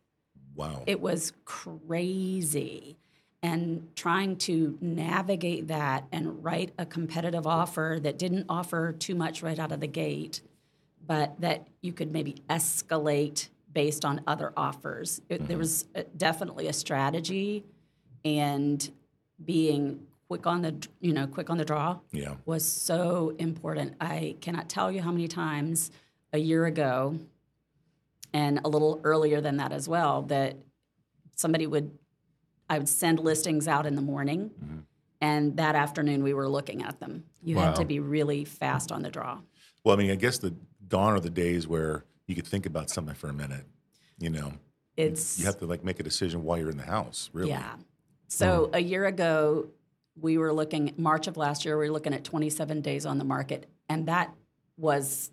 Wow. 0.55 0.83
It 0.87 0.99
was 0.99 1.31
crazy. 1.45 2.97
And 3.45 3.95
trying 3.95 4.37
to 4.37 4.77
navigate 4.81 5.67
that 5.67 6.05
and 6.11 6.43
write 6.43 6.71
a 6.79 6.85
competitive 6.85 7.45
offer 7.45 7.99
that 8.01 8.17
didn't 8.17 8.45
offer 8.49 8.91
too 8.91 9.13
much 9.13 9.43
right 9.43 9.59
out 9.59 9.71
of 9.71 9.79
the 9.79 9.87
gate, 9.87 10.41
but 11.05 11.39
that 11.41 11.67
you 11.81 11.93
could 11.93 12.11
maybe 12.11 12.37
escalate 12.49 13.49
based 13.71 14.03
on 14.03 14.21
other 14.25 14.51
offers. 14.57 15.21
It, 15.29 15.47
There 15.47 15.59
was 15.59 15.85
uh 15.95 16.03
definitely 16.17 16.67
a 16.67 16.73
strategy, 16.73 17.63
and 18.23 18.79
being 19.43 19.81
quick 20.27 20.47
on 20.47 20.63
the 20.63 20.73
you 20.99 21.13
know 21.13 21.27
quick 21.27 21.49
on 21.51 21.57
the 21.57 21.65
draw 21.65 21.99
yeah. 22.11 22.35
was 22.45 22.65
so 22.65 23.35
important. 23.37 23.93
I 24.01 24.37
cannot 24.41 24.69
tell 24.69 24.91
you 24.91 25.01
how 25.01 25.11
many 25.11 25.27
times 25.27 25.91
a 26.33 26.39
year 26.39 26.65
ago 26.65 27.19
and 28.33 28.59
a 28.65 28.67
little 28.67 28.99
earlier 29.03 29.39
than 29.39 29.57
that 29.57 29.71
as 29.71 29.87
well 29.87 30.23
that 30.23 30.57
somebody 31.35 31.67
would 31.67 31.91
I 32.69 32.77
would 32.79 32.89
send 32.89 33.19
listings 33.19 33.67
out 33.67 33.85
in 33.85 33.95
the 33.95 34.01
morning 34.01 34.51
and 35.21 35.55
that 35.57 35.75
afternoon 35.75 36.23
we 36.23 36.33
were 36.33 36.47
looking 36.49 36.83
at 36.83 36.99
them. 36.99 37.23
You 37.43 37.57
had 37.57 37.75
to 37.75 37.85
be 37.85 37.99
really 37.99 38.43
fast 38.45 38.91
on 38.91 39.01
the 39.01 39.09
draw. 39.09 39.39
Well, 39.83 39.95
I 39.95 39.99
mean, 39.99 40.11
I 40.11 40.15
guess 40.15 40.37
the 40.39 40.53
gone 40.87 41.13
are 41.13 41.19
the 41.19 41.29
days 41.29 41.67
where 41.67 42.05
you 42.27 42.35
could 42.35 42.47
think 42.47 42.65
about 42.65 42.89
something 42.89 43.15
for 43.15 43.29
a 43.29 43.33
minute. 43.33 43.65
You 44.17 44.29
know, 44.31 44.53
It's 44.97 45.37
you 45.39 45.45
have 45.45 45.57
to 45.59 45.65
like 45.65 45.83
make 45.83 45.99
a 45.99 46.03
decision 46.03 46.43
while 46.43 46.57
you're 46.57 46.69
in 46.71 46.77
the 46.77 46.83
house. 46.83 47.29
Really, 47.33 47.49
Yeah. 47.51 47.75
So 48.27 48.69
a 48.73 48.79
year 48.79 49.05
ago, 49.05 49.67
we 50.19 50.37
were 50.39 50.51
looking, 50.51 50.93
March 50.97 51.27
of 51.27 51.37
last 51.37 51.65
year, 51.65 51.77
we 51.77 51.87
were 51.87 51.93
looking 51.93 52.13
at 52.13 52.23
27 52.23 52.81
days 52.81 53.05
on 53.05 53.17
the 53.19 53.23
market. 53.25 53.67
And 53.89 54.07
that 54.07 54.33
was, 54.77 55.29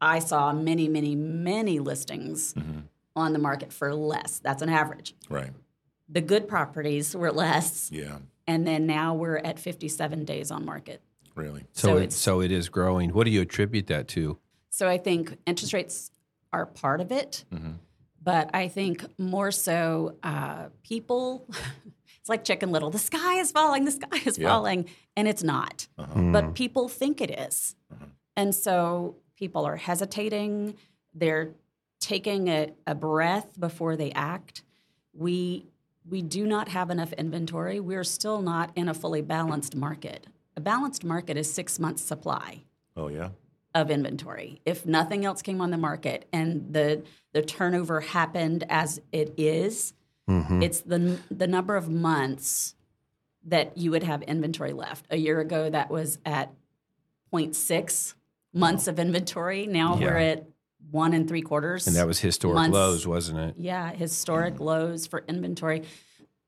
I 0.00 0.20
saw 0.20 0.52
many, 0.52 0.86
many, 0.88 1.16
many 1.16 1.78
listings 1.80 2.54
Mm-hmm. 2.54 2.80
on 3.16 3.32
the 3.32 3.38
market 3.40 3.72
for 3.72 3.92
less. 3.94 4.38
That's 4.38 4.62
an 4.62 4.68
average. 4.68 5.14
right? 5.28 5.50
The 6.08 6.20
good 6.20 6.48
properties 6.48 7.14
were 7.16 7.32
less. 7.32 7.90
Yeah, 7.92 8.18
And 8.46 8.66
then 8.66 8.86
now 8.86 9.14
we're 9.14 9.36
at 9.38 9.58
57 9.58 10.24
days 10.24 10.50
on 10.50 10.64
market. 10.64 11.02
really. 11.34 11.64
So, 11.72 11.88
So 11.88 11.96
it, 11.96 12.02
it's- 12.04 12.16
so 12.16 12.40
it 12.40 12.50
is 12.50 12.68
growing. 12.68 13.10
What 13.10 13.24
do 13.24 13.30
you 13.30 13.42
attribute 13.42 13.86
that 13.88 14.08
to? 14.08 14.38
So 14.70 14.88
I 14.88 14.98
think 14.98 15.36
interest 15.46 15.72
rates 15.72 16.10
are 16.52 16.66
part 16.66 17.00
of 17.00 17.12
it. 17.12 17.44
Mm-hmm. 17.52 17.72
But 18.22 18.50
I 18.54 18.68
think 18.68 19.04
more 19.18 19.50
so, 19.52 20.16
uh, 20.22 20.66
people, 20.82 21.46
it's 22.20 22.28
like 22.28 22.42
Chicken 22.44 22.72
Little. 22.72 22.90
The 22.90 22.98
sky 22.98 23.34
is 23.38 23.52
falling, 23.52 23.84
the 23.84 23.92
sky 23.92 24.20
is 24.26 24.36
Yeah. 24.38 24.48
falling, 24.48 24.88
and 25.16 25.28
it's 25.28 25.42
not. 25.42 25.86
Uh-huh. 25.96 26.20
But 26.32 26.54
people 26.54 26.88
think 26.88 27.20
it 27.20 27.30
is. 27.30 27.76
Uh-huh. 27.92 28.06
And 28.36 28.54
so 28.54 29.16
people 29.36 29.64
are 29.64 29.76
hesitating. 29.76 30.74
They're 31.14 31.50
taking 32.00 32.48
a, 32.48 32.72
a 32.86 32.94
breath 32.94 33.58
before 33.58 33.96
they 33.96 34.10
act. 34.12 34.62
We, 35.12 35.66
we 36.08 36.22
do 36.22 36.46
not 36.46 36.68
have 36.68 36.90
enough 36.90 37.12
inventory. 37.14 37.80
We're 37.80 38.04
still 38.04 38.40
not 38.42 38.70
in 38.74 38.88
a 38.88 38.94
fully 38.94 39.22
balanced 39.22 39.74
market. 39.76 40.26
A 40.56 40.60
balanced 40.60 41.04
market 41.04 41.36
is 41.36 41.52
six 41.52 41.78
months' 41.78 42.02
supply 42.02 42.64
Oh 42.96 43.08
yeah, 43.08 43.30
of 43.74 43.90
inventory. 43.90 44.60
If 44.64 44.84
nothing 44.86 45.24
else 45.24 45.42
came 45.42 45.60
on 45.60 45.70
the 45.70 45.76
market 45.78 46.26
and 46.32 46.72
the 46.72 47.02
the 47.32 47.42
turnover 47.42 48.00
happened 48.00 48.64
as 48.68 49.00
it 49.12 49.34
is, 49.36 49.92
Mm-hmm. 50.28 50.62
it's 50.62 50.80
the 50.80 51.18
the 51.30 51.46
number 51.46 51.74
of 51.74 51.88
months 51.88 52.74
that 53.44 53.78
you 53.78 53.90
would 53.92 54.02
have 54.02 54.20
inventory 54.22 54.74
left. 54.74 55.06
A 55.10 55.16
year 55.16 55.40
ago, 55.40 55.70
that 55.70 55.90
was 55.90 56.18
at 56.26 56.52
0.6 57.32 58.14
months 58.52 58.86
of 58.88 58.98
inventory. 58.98 59.66
Now 59.66 59.96
we're 59.96 60.16
at 60.16 60.44
one 60.90 61.12
and 61.12 61.28
three 61.28 61.42
quarters. 61.42 61.86
And 61.86 61.96
that 61.96 62.06
was 62.06 62.18
historic 62.18 62.56
months. 62.56 62.74
lows, 62.74 63.06
wasn't 63.06 63.38
it? 63.38 63.54
Yeah, 63.58 63.92
historic 63.92 64.54
mm-hmm. 64.54 64.64
lows 64.64 65.06
for 65.06 65.24
inventory. 65.28 65.82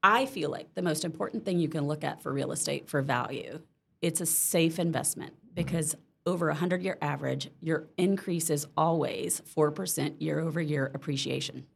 I 0.02 0.26
feel 0.26 0.50
like 0.50 0.75
the 0.75 0.82
most 0.82 1.04
important 1.04 1.44
thing 1.44 1.58
you 1.58 1.68
can 1.68 1.87
look 1.87 2.04
at 2.04 2.22
for 2.22 2.32
real 2.32 2.52
estate 2.52 2.88
for 2.88 3.02
value, 3.02 3.60
it's 4.00 4.20
a 4.20 4.26
safe 4.26 4.78
investment 4.78 5.32
mm-hmm. 5.34 5.54
because 5.54 5.94
over 6.26 6.49
a 6.49 6.52
100 6.52 6.82
year 6.82 6.96
average, 7.02 7.50
your 7.60 7.88
increase 7.96 8.50
is 8.50 8.66
always 8.76 9.40
4% 9.54 10.20
year 10.20 10.40
over 10.40 10.60
year 10.60 10.90
appreciation. 10.94 11.66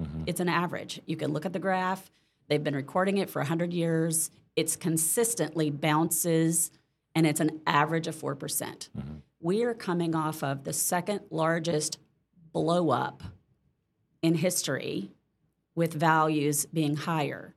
Mm-hmm. 0.00 0.24
It's 0.26 0.40
an 0.40 0.48
average. 0.48 1.00
You 1.06 1.16
can 1.16 1.32
look 1.32 1.46
at 1.46 1.52
the 1.52 1.58
graph. 1.58 2.10
They've 2.48 2.62
been 2.62 2.76
recording 2.76 3.18
it 3.18 3.30
for 3.30 3.40
100 3.40 3.72
years. 3.72 4.30
It's 4.56 4.76
consistently 4.76 5.70
bounces 5.70 6.70
and 7.14 7.26
it's 7.26 7.40
an 7.40 7.60
average 7.66 8.06
of 8.06 8.16
4%. 8.16 8.88
We 9.42 9.64
are 9.64 9.74
coming 9.74 10.14
off 10.14 10.44
of 10.44 10.62
the 10.62 10.72
second 10.72 11.22
largest 11.30 11.98
blow 12.52 12.90
up 12.90 13.24
in 14.22 14.36
history 14.36 15.10
with 15.74 15.92
values 15.92 16.64
being 16.66 16.94
higher. 16.94 17.56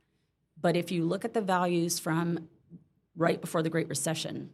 But 0.60 0.76
if 0.76 0.90
you 0.90 1.06
look 1.06 1.24
at 1.24 1.36
the 1.36 1.42
values 1.42 2.00
from 2.00 2.50
right 3.16 3.40
before 3.40 3.62
the 3.62 3.70
Great 3.70 3.88
Recession, 3.88 4.50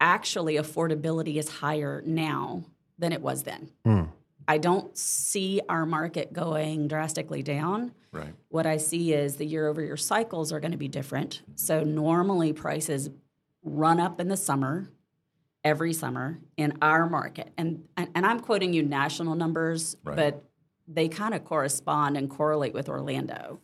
actually 0.00 0.54
affordability 0.54 1.38
is 1.38 1.48
higher 1.48 2.04
now 2.06 2.66
than 2.98 3.12
it 3.12 3.20
was 3.20 3.42
then. 3.42 3.70
Hmm. 3.84 4.02
I 4.46 4.58
don't 4.58 4.96
see 4.96 5.60
our 5.68 5.84
market 5.84 6.32
going 6.32 6.86
drastically 6.86 7.42
down. 7.42 7.92
right. 8.12 8.32
What 8.48 8.66
I 8.66 8.76
see 8.76 9.12
is 9.12 9.36
the 9.36 9.44
year 9.44 9.66
over 9.66 9.82
year 9.82 9.96
cycles 9.96 10.52
are 10.52 10.60
going 10.60 10.72
to 10.72 10.78
be 10.78 10.88
different. 10.88 11.42
So 11.56 11.82
normally 11.82 12.52
prices 12.52 13.10
run 13.64 13.98
up 13.98 14.20
in 14.20 14.28
the 14.28 14.36
summer, 14.36 14.88
every 15.64 15.92
summer 15.92 16.38
in 16.56 16.76
our 16.82 17.08
market. 17.08 17.52
And 17.58 17.84
and, 17.96 18.08
and 18.14 18.26
I'm 18.26 18.40
quoting 18.40 18.72
you 18.72 18.82
national 18.82 19.34
numbers, 19.34 19.96
Right. 20.04 20.16
but 20.16 20.44
they 20.88 21.08
kind 21.08 21.34
of 21.34 21.44
correspond 21.44 22.16
and 22.16 22.28
correlate 22.28 22.74
with 22.74 22.88
Orlando. 22.88 23.60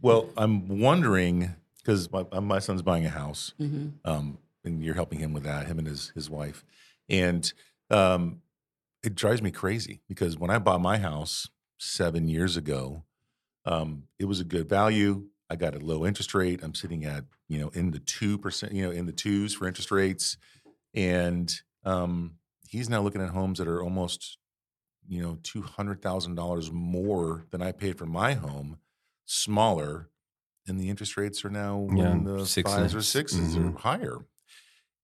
Well, 0.00 0.30
I'm 0.36 0.78
wondering 0.80 1.54
because 1.78 2.10
my, 2.10 2.24
my 2.40 2.58
son's 2.58 2.82
buying 2.82 3.04
a 3.06 3.10
house, 3.10 3.52
Mm-hmm. 3.60 3.88
um, 4.10 4.38
and 4.64 4.84
you're 4.84 4.94
helping 4.94 5.18
him 5.18 5.32
with 5.32 5.42
that, 5.44 5.66
him 5.66 5.78
and 5.78 5.86
his 5.88 6.10
his 6.14 6.28
wife, 6.30 6.64
and 7.08 7.52
um, 7.90 8.40
it 9.02 9.14
drives 9.14 9.40
me 9.42 9.50
crazy 9.50 10.00
because 10.08 10.38
when 10.38 10.50
I 10.50 10.58
bought 10.58 10.80
my 10.80 10.98
house 10.98 11.48
seven 11.78 12.28
years 12.28 12.56
ago, 12.58 13.04
um, 13.64 14.04
it 14.18 14.26
was 14.26 14.38
a 14.40 14.44
good 14.44 14.68
value. 14.68 15.24
I 15.48 15.56
got 15.56 15.74
a 15.74 15.78
low 15.78 16.06
interest 16.06 16.34
rate. 16.34 16.60
I'm 16.62 16.74
sitting 16.74 17.04
at 17.04 17.24
you 17.48 17.58
know 17.58 17.68
in 17.70 17.90
the 17.90 17.98
two 17.98 18.38
percent, 18.38 18.72
you 18.72 18.82
know, 18.84 18.90
in 18.90 19.06
the 19.06 19.12
twos 19.12 19.54
for 19.54 19.66
interest 19.66 19.90
rates, 19.90 20.36
and 20.94 21.52
um, 21.84 22.34
he's 22.68 22.88
now 22.88 23.00
looking 23.00 23.22
at 23.22 23.30
homes 23.30 23.58
that 23.58 23.68
are 23.68 23.82
almost 23.82 24.38
you 25.08 25.22
know 25.22 25.38
two 25.42 25.62
hundred 25.62 26.02
thousand 26.02 26.34
dollars 26.34 26.70
more 26.70 27.46
than 27.50 27.62
I 27.62 27.72
paid 27.72 27.98
for 27.98 28.06
my 28.06 28.34
home, 28.34 28.78
smaller, 29.26 30.08
and 30.66 30.78
the 30.80 30.88
interest 30.90 31.16
rates 31.16 31.44
are 31.44 31.50
now 31.50 31.88
Yeah, 31.94 32.12
in 32.12 32.24
the 32.24 32.46
six 32.46 32.70
fives 32.72 32.94
or 32.94 32.98
and- 32.98 33.04
6s 33.06 33.56
mhm. 33.56 33.74
or 33.74 33.78
higher. 33.78 34.18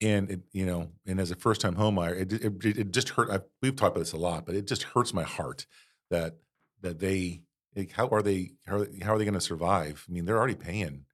And 0.02 0.30
it, 0.30 0.40
you 0.52 0.66
know, 0.66 0.90
and 1.06 1.18
as 1.18 1.30
a 1.30 1.36
first 1.36 1.62
time 1.62 1.74
home 1.74 1.94
buyer, 1.94 2.14
it, 2.14 2.30
it, 2.30 2.64
it 2.66 2.92
just 2.92 3.08
hurt. 3.08 3.30
I, 3.30 3.40
we've 3.62 3.74
talked 3.74 3.96
about 3.96 4.02
this 4.04 4.12
a 4.12 4.18
lot, 4.18 4.44
but 4.44 4.54
it 4.54 4.66
just 4.66 4.82
hurts 4.82 5.14
my 5.14 5.22
heart 5.22 5.66
that 6.10 6.36
that 6.82 6.98
they 6.98 7.40
like, 7.74 7.92
how 7.92 8.06
are 8.08 8.20
they 8.20 8.50
how 8.66 8.80
are, 8.80 8.88
how 9.02 9.14
are 9.14 9.18
they 9.18 9.24
going 9.24 9.32
to 9.32 9.40
survive? 9.40 10.04
I 10.06 10.12
mean, 10.12 10.26
they're 10.26 10.36
already 10.36 10.54
paying 10.54 11.06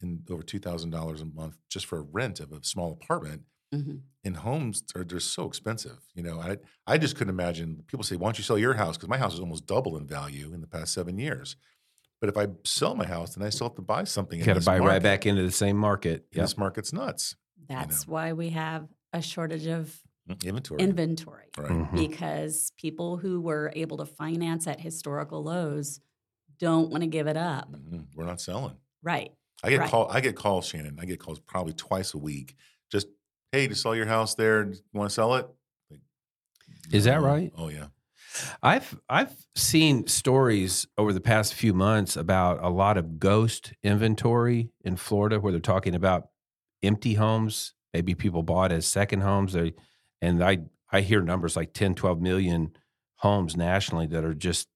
in 0.00 0.22
over 0.30 0.42
two 0.42 0.58
thousand 0.58 0.88
dollars 0.88 1.20
a 1.20 1.26
month 1.26 1.58
just 1.68 1.84
for 1.84 1.98
a 1.98 2.02
rent 2.02 2.40
of 2.40 2.50
a 2.50 2.64
small 2.64 2.92
apartment. 2.92 3.42
Mm-hmm. 3.74 3.96
And 4.24 4.36
homes 4.36 4.82
are 4.96 5.04
they're 5.04 5.20
so 5.20 5.46
expensive. 5.46 5.98
You 6.14 6.22
know, 6.22 6.40
I 6.40 6.58
I 6.86 6.98
just 6.98 7.16
couldn't 7.16 7.32
imagine. 7.32 7.84
People 7.86 8.04
say, 8.04 8.16
"Why 8.16 8.26
don't 8.26 8.38
you 8.38 8.44
sell 8.44 8.58
your 8.58 8.74
house?" 8.74 8.96
Because 8.96 9.08
my 9.08 9.16
house 9.18 9.34
is 9.34 9.40
almost 9.40 9.66
double 9.66 9.96
in 9.96 10.06
value 10.06 10.52
in 10.52 10.60
the 10.60 10.66
past 10.66 10.92
seven 10.92 11.18
years. 11.18 11.56
But 12.20 12.28
if 12.28 12.36
I 12.36 12.48
sell 12.64 12.94
my 12.94 13.06
house, 13.06 13.34
then 13.34 13.46
I 13.46 13.50
still 13.50 13.68
have 13.68 13.76
to 13.76 13.82
buy 13.82 14.04
something. 14.04 14.38
You 14.38 14.44
got 14.44 14.54
to 14.54 14.58
this 14.60 14.66
buy 14.66 14.78
right 14.78 15.02
back 15.02 15.24
into 15.24 15.42
the 15.42 15.50
same 15.52 15.76
market. 15.76 16.26
And 16.32 16.36
Yep. 16.38 16.44
This 16.44 16.58
market's 16.58 16.92
nuts. 16.92 17.36
That's 17.68 18.06
why 18.06 18.32
we 18.34 18.50
have 18.50 18.88
a 19.12 19.22
shortage 19.22 19.66
of 19.66 19.96
Inventory, 20.44 20.80
inventory 20.82 21.46
right? 21.58 21.70
Mhm. 21.70 21.96
because 21.96 22.72
people 22.76 23.16
who 23.16 23.40
were 23.40 23.72
able 23.74 23.96
to 23.96 24.04
finance 24.06 24.66
at 24.66 24.80
historical 24.80 25.42
lows 25.42 26.00
don't 26.58 26.90
want 26.90 27.02
to 27.02 27.08
give 27.08 27.26
it 27.26 27.36
up. 27.36 27.72
Mhm. 27.72 28.06
We're 28.14 28.26
not 28.26 28.40
selling. 28.40 28.76
Right. 29.02 29.32
I 29.64 29.70
get 29.70 29.80
Right. 29.80 29.90
call. 29.90 30.08
I 30.10 30.20
get 30.20 30.36
calls, 30.36 30.66
Shannon. 30.66 30.98
I 31.00 31.04
get 31.04 31.18
calls 31.20 31.38
probably 31.40 31.72
twice 31.72 32.14
a 32.14 32.18
week. 32.18 32.54
Just 33.52 33.62
hey, 33.62 33.68
to 33.68 33.74
sell 33.74 33.96
your 33.96 34.06
house 34.06 34.36
there. 34.36 34.64
You 34.64 34.76
want 34.92 35.10
to 35.10 35.14
sell 35.14 35.34
it? 35.34 35.48
Like, 35.90 36.00
Is 36.92 37.04
that 37.04 37.20
right? 37.20 37.52
Oh 37.56 37.68
yeah. 37.68 37.86
I've 38.62 39.00
I've 39.08 39.34
seen 39.56 40.06
stories 40.06 40.86
over 40.96 41.12
the 41.12 41.20
past 41.20 41.54
few 41.54 41.74
months 41.74 42.16
about 42.16 42.62
a 42.62 42.68
lot 42.68 42.96
of 42.96 43.18
ghost 43.18 43.72
inventory 43.82 44.70
in 44.84 44.94
Florida 44.94 45.40
where 45.40 45.50
they're 45.50 45.60
talking 45.60 45.96
about 45.96 46.28
empty 46.80 47.14
homes, 47.14 47.74
maybe 47.92 48.14
people 48.14 48.44
bought 48.44 48.70
as 48.70 48.86
second 48.86 49.22
homes. 49.22 49.54
They, 49.54 49.72
and 50.22 50.44
I 50.44 50.58
I 50.92 51.00
hear 51.00 51.20
numbers 51.20 51.56
like 51.56 51.72
10, 51.72 51.96
12 51.96 52.20
million 52.20 52.76
homes 53.16 53.56
nationally 53.56 54.06
that 54.08 54.24
are 54.24 54.34
just 54.34 54.68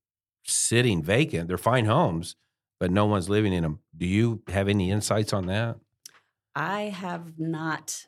sitting 0.45 1.01
vacant. 1.01 1.47
They're 1.47 1.59
fine 1.59 1.85
homes, 1.85 2.35
but 2.81 2.91
no 2.91 3.07
one's 3.07 3.29
living 3.29 3.53
in 3.53 3.63
them. 3.63 3.79
Do 3.97 4.07
you 4.07 4.43
have 4.49 4.67
any 4.67 4.91
insights 4.91 5.33
on 5.33 5.47
that? 5.47 5.77
I 6.57 6.83
have 6.83 7.39
not 7.39 8.07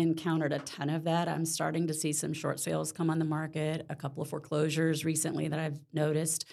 encountered 0.00 0.52
a 0.52 0.58
ton 0.60 0.90
of 0.90 1.04
that. 1.04 1.28
I'm 1.28 1.44
starting 1.44 1.86
to 1.86 1.94
see 1.94 2.12
some 2.12 2.32
short 2.32 2.58
sales 2.60 2.92
come 2.92 3.10
on 3.10 3.18
the 3.18 3.24
market, 3.24 3.86
a 3.88 3.94
couple 3.94 4.22
of 4.22 4.28
foreclosures 4.28 5.04
recently 5.04 5.48
that 5.48 5.58
I've 5.58 5.80
noticed. 5.92 6.44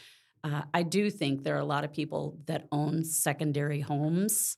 Uh, 0.43 0.61
I 0.73 0.83
do 0.83 1.09
think 1.09 1.43
there 1.43 1.55
are 1.55 1.59
a 1.59 1.65
lot 1.65 1.83
of 1.83 1.91
people 1.91 2.37
that 2.45 2.67
own 2.71 3.03
secondary 3.03 3.81
homes, 3.81 4.57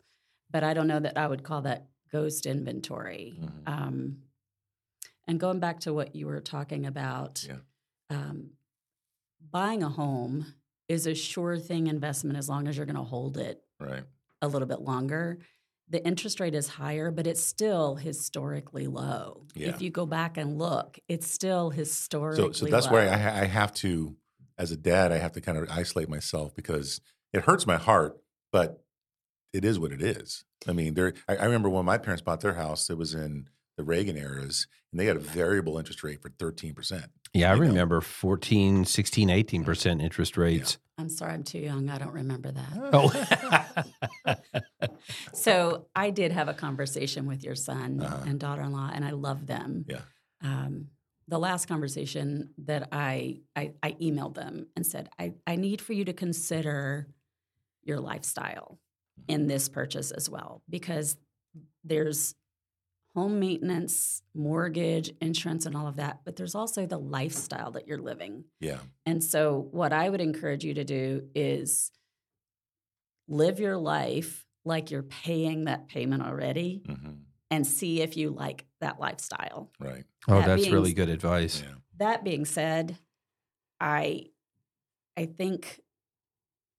but 0.51 0.63
I 0.63 0.74
don't 0.74 0.88
know 0.88 1.00
that 1.00 1.17
I 1.17 1.27
would 1.27 1.43
call 1.43 1.62
that 1.62 1.88
ghost 2.12 2.46
inventory. 2.46 3.36
Mhm. 3.39 3.51
Um, 3.67 4.17
and 5.27 5.39
going 5.39 5.60
back 5.60 5.79
to 5.81 5.93
what 5.93 6.15
you 6.15 6.25
were 6.25 6.41
talking 6.41 6.86
about, 6.86 7.43
Yeah. 7.48 7.58
um, 8.10 8.51
buying 9.39 9.84
a 9.84 9.89
home 9.89 10.53
is 10.88 11.05
a 11.08 11.13
sure 11.13 11.58
thing 11.58 11.88
investment 11.88 12.38
as 12.38 12.50
long 12.50 12.67
as 12.67 12.75
you're 12.75 12.86
going 12.86 12.96
to 12.96 13.03
hold 13.03 13.38
it 13.38 13.63
Right. 13.79 14.03
a 14.41 14.48
little 14.48 14.67
bit 14.67 14.81
longer. 14.81 15.39
The 15.89 16.05
interest 16.05 16.39
rate 16.39 16.53
is 16.53 16.67
higher, 16.67 17.10
but 17.12 17.25
it's 17.25 17.43
still 17.43 17.96
historically 17.96 18.88
low. 18.88 19.46
Yeah. 19.55 19.69
If 19.69 19.81
you 19.81 19.89
go 19.89 20.05
back 20.05 20.38
and 20.38 20.58
look, 20.58 21.00
it's 21.08 21.29
still 21.29 21.72
historically 21.72 22.43
So, 22.43 22.51
so 22.51 22.65
that's 22.67 22.86
low. 22.88 22.93
where 22.93 23.10
I, 23.10 23.41
I 23.41 23.46
have 23.46 23.74
to, 23.75 24.15
as 24.58 24.72
a 24.72 24.77
dad, 24.77 25.12
I 25.12 25.17
have 25.17 25.31
to 25.34 25.41
kind 25.41 25.58
of 25.58 25.69
isolate 25.69 26.08
myself 26.10 26.53
because 26.53 27.01
it 27.34 27.41
hurts 27.41 27.65
my 27.65 27.77
heart, 27.77 28.17
but 28.51 28.84
it 29.51 29.65
is 29.65 29.79
what 29.79 29.91
it 29.91 30.01
is. 30.01 30.46
I 30.67 30.74
mean, 30.74 30.93
there. 30.93 31.13
I, 31.27 31.38
I 31.38 31.46
remember 31.46 31.69
when 31.69 31.86
my 31.86 31.98
parents 31.98 32.22
bought 32.22 32.41
their 32.41 32.53
house. 32.53 32.89
It 32.89 32.98
was 32.98 33.15
in 33.15 33.48
the 33.79 33.86
Reagan 33.86 34.17
eras, 34.17 34.67
and 34.91 35.00
they 35.00 35.05
had 35.05 35.15
a 35.15 35.19
variable 35.21 35.77
interest 35.77 36.03
rate 36.03 36.21
for 36.21 36.29
13%. 36.31 37.05
Yeah, 37.33 37.51
I 37.51 37.55
You 37.55 37.62
know. 37.62 37.67
remember 37.67 38.01
14, 38.01 38.83
16, 38.83 39.29
18% 39.29 40.01
interest 40.01 40.36
rates. 40.36 40.77
I'm 40.98 41.07
sorry, 41.07 41.31
I'm 41.31 41.43
too 41.43 41.59
young. 41.59 41.89
I 41.89 41.98
don't 41.98 42.12
remember 42.12 42.51
that. 42.51 42.69
Oh. 44.27 44.36
So 45.33 45.88
I 45.95 46.09
did 46.09 46.31
have 46.33 46.50
a 46.50 46.53
conversation 46.53 47.25
with 47.25 47.43
your 47.43 47.55
son 47.55 48.01
Uh-huh. 48.01 48.24
and 48.27 48.39
daughter-in-law, 48.39 48.91
and 48.93 49.05
I 49.05 49.12
love 49.12 49.48
them. 49.48 49.86
Yeah. 49.88 50.01
Um, 50.43 50.88
the 51.27 51.39
last 51.39 51.67
conversation 51.67 52.50
that 52.65 52.89
I, 52.91 53.41
I 53.55 53.74
I 53.83 53.91
emailed 54.01 54.33
them 54.36 54.67
and 54.75 54.86
said, 54.86 55.09
I, 55.17 55.33
I 55.48 55.55
need 55.55 55.79
for 55.81 55.93
you 55.93 56.03
to 56.05 56.13
consider 56.13 57.07
your 57.83 58.00
lifestyle 58.01 58.79
in 59.27 59.48
this 59.48 59.69
purchase 59.69 60.12
as 60.12 60.29
well, 60.29 60.63
because 60.69 61.15
there's 61.83 62.36
home 63.16 63.39
maintenance, 63.39 64.22
mortgage, 64.36 65.12
insurance, 65.20 65.66
and 65.66 65.75
all 65.75 65.88
of 65.88 65.96
that, 65.98 66.20
but 66.25 66.36
there's 66.36 66.56
also 66.56 66.86
the 66.86 66.98
lifestyle 67.00 67.72
that 67.72 67.88
you're 67.88 67.98
living. 68.01 68.46
Yeah. 68.60 68.80
And 69.06 69.24
so, 69.24 69.68
what 69.72 69.92
I 69.94 70.10
would 70.10 70.22
encourage 70.22 70.63
you 70.63 70.74
to 70.75 70.84
do 70.84 71.28
is 71.36 71.92
live 73.28 73.60
your 73.60 73.78
life 73.78 74.46
like 74.66 74.92
you're 74.92 75.04
paying 75.04 75.66
that 75.66 75.88
payment 75.88 76.24
already 76.24 76.82
hmm 76.86 77.12
and 77.51 77.66
see 77.66 78.00
if 78.01 78.16
you 78.16 78.30
like 78.30 78.63
that 78.80 79.00
lifestyle. 79.00 79.72
Right. 79.80 80.04
Oh, 80.28 80.36
That 80.39 80.46
that's 80.46 80.62
being 80.62 80.72
really 80.72 80.94
good 80.94 81.10
advice. 81.10 81.63
Yeah. 81.66 81.74
That 81.98 82.24
being 82.24 82.46
said, 82.46 82.96
I 83.82 84.28
I 85.18 85.25
think 85.25 85.82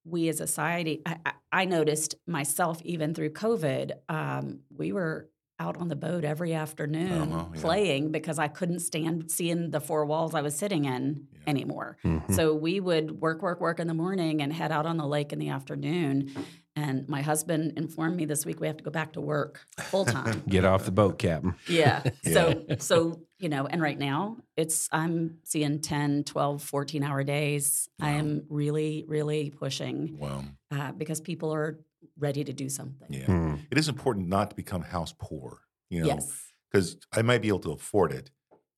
we 0.05 0.29
as 0.29 0.41
a 0.41 0.47
society, 0.47 1.03
I, 1.05 1.17
I- 1.27 1.33
I 1.53 1.65
noticed 1.65 2.15
myself 2.29 2.81
even 2.85 3.15
through 3.15 3.31
COVID, 3.31 3.91
um, 4.09 4.61
we 4.73 4.93
were 4.93 5.29
out 5.61 5.77
on 5.77 5.89
the 5.89 5.95
boat 5.97 6.25
every 6.25 6.55
afternoon 6.55 7.33
Uh-huh, 7.33 7.45
yeah. 7.55 7.61
playing 7.61 8.11
because 8.11 8.39
I 8.39 8.49
couldn't 8.49 8.81
stand 8.81 9.31
seeing 9.31 9.71
the 9.71 9.81
four 9.81 10.07
walls 10.07 10.35
I 10.35 10.41
was 10.41 10.57
sitting 10.57 10.87
in 10.87 11.27
Yeah. 11.33 11.51
anymore. 11.51 11.99
Mhm. 12.05 12.35
So 12.35 12.55
we 12.55 12.81
would 12.81 13.21
work, 13.21 13.43
work, 13.43 13.61
work 13.61 13.79
in 13.79 13.87
the 13.87 13.95
morning 13.95 14.41
and 14.43 14.53
head 14.53 14.73
out 14.73 14.87
on 14.87 14.97
the 14.97 15.07
lake 15.07 15.33
in 15.33 15.39
the 15.39 15.51
afternoon. 15.51 16.31
And 16.77 17.07
my 17.09 17.21
husband 17.21 17.75
informed 17.77 18.17
me 18.17 18.25
this 18.25 18.47
week 18.47 18.59
we 18.61 18.67
have 18.69 18.79
to 18.79 18.85
go 18.85 18.91
back 18.91 19.13
to 19.13 19.21
work 19.21 19.61
full 19.81 20.07
time. 20.07 20.43
Get 20.49 20.65
off 20.65 20.85
the 20.87 20.93
boat, 20.93 21.19
Captain. 21.19 21.55
yeah. 21.69 22.03
So, 22.25 22.65
so, 22.79 23.21
you 23.39 23.49
know, 23.51 23.67
and 23.67 23.83
right 23.83 23.99
now 23.99 24.39
it's, 24.57 24.89
I'm 24.93 25.39
seeing 25.45 25.81
10, 25.81 26.25
12, 26.25 26.63
14 26.63 27.03
hour 27.03 27.23
days. 27.23 27.89
I 28.01 28.11
am 28.13 28.45
really, 28.49 29.05
really 29.07 29.51
pushing 29.51 30.17
Well, 30.19 30.45
uh, 30.71 30.93
because 30.93 31.21
people 31.21 31.53
are 31.53 31.81
ready 32.19 32.45
to 32.45 32.53
do 32.53 32.69
something. 32.69 33.09
yeah. 33.11 33.27
Hmm. 33.27 33.55
It 33.71 33.79
is 33.79 33.89
important 33.89 34.29
not 34.29 34.51
to 34.51 34.57
become 34.57 34.83
house 34.83 35.15
poor, 35.19 35.61
you 35.89 36.01
know, 36.01 36.07
Yes. 36.09 36.53
because 36.71 36.97
I 37.13 37.23
might 37.23 37.43
be 37.43 37.49
able 37.49 37.61
to 37.61 37.73
afford 37.73 38.13
it, 38.13 38.31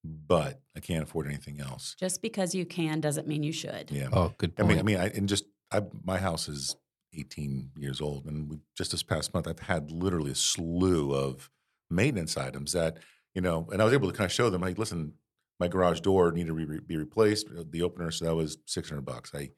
but 0.04 0.60
I 0.76 0.80
can't 0.80 1.02
afford 1.02 1.26
anything 1.26 1.60
else. 1.60 1.94
Just 1.98 2.22
because 2.22 2.54
you 2.54 2.64
can 2.66 3.00
doesn't 3.00 3.26
mean 3.28 3.42
you 3.42 3.52
should. 3.52 3.90
Yeah. 3.90 4.08
Oh, 4.12 4.34
good 4.38 4.56
point. 4.56 4.66
I 4.70 4.72
mean, 4.72 4.78
I 4.78 4.82
mean, 4.82 4.96
I 4.96 5.06
and 5.16 5.28
just 5.28 5.44
I, 5.70 5.82
my 6.04 6.18
house 6.18 6.48
is 6.48 6.76
18 7.14 7.70
years 7.76 8.00
old, 8.00 8.26
and 8.26 8.48
we, 8.50 8.58
just 8.76 8.90
this 8.90 9.02
past 9.02 9.32
month, 9.34 9.46
I've 9.46 9.58
had 9.60 9.90
literally 9.90 10.32
a 10.32 10.34
slew 10.36 11.14
of 11.14 11.50
maintenance 11.90 12.36
items 12.36 12.72
that 12.72 12.98
you 13.34 13.40
know, 13.40 13.66
and 13.72 13.80
I 13.80 13.84
was 13.86 13.94
able 13.94 14.10
to 14.10 14.16
kind 14.16 14.26
of 14.26 14.32
show 14.32 14.50
them, 14.50 14.60
like, 14.60 14.76
listen, 14.76 15.14
my 15.58 15.66
garage 15.66 16.00
door 16.00 16.32
needed 16.32 16.48
to 16.48 16.52
re- 16.52 16.80
be 16.86 16.98
replaced, 16.98 17.46
uh, 17.48 17.64
the 17.66 17.80
opener, 17.80 18.10
so 18.10 18.26
that 18.26 18.34
was 18.34 18.58
600 18.66 19.00
bucks. 19.06 19.30
I, 19.34 19.48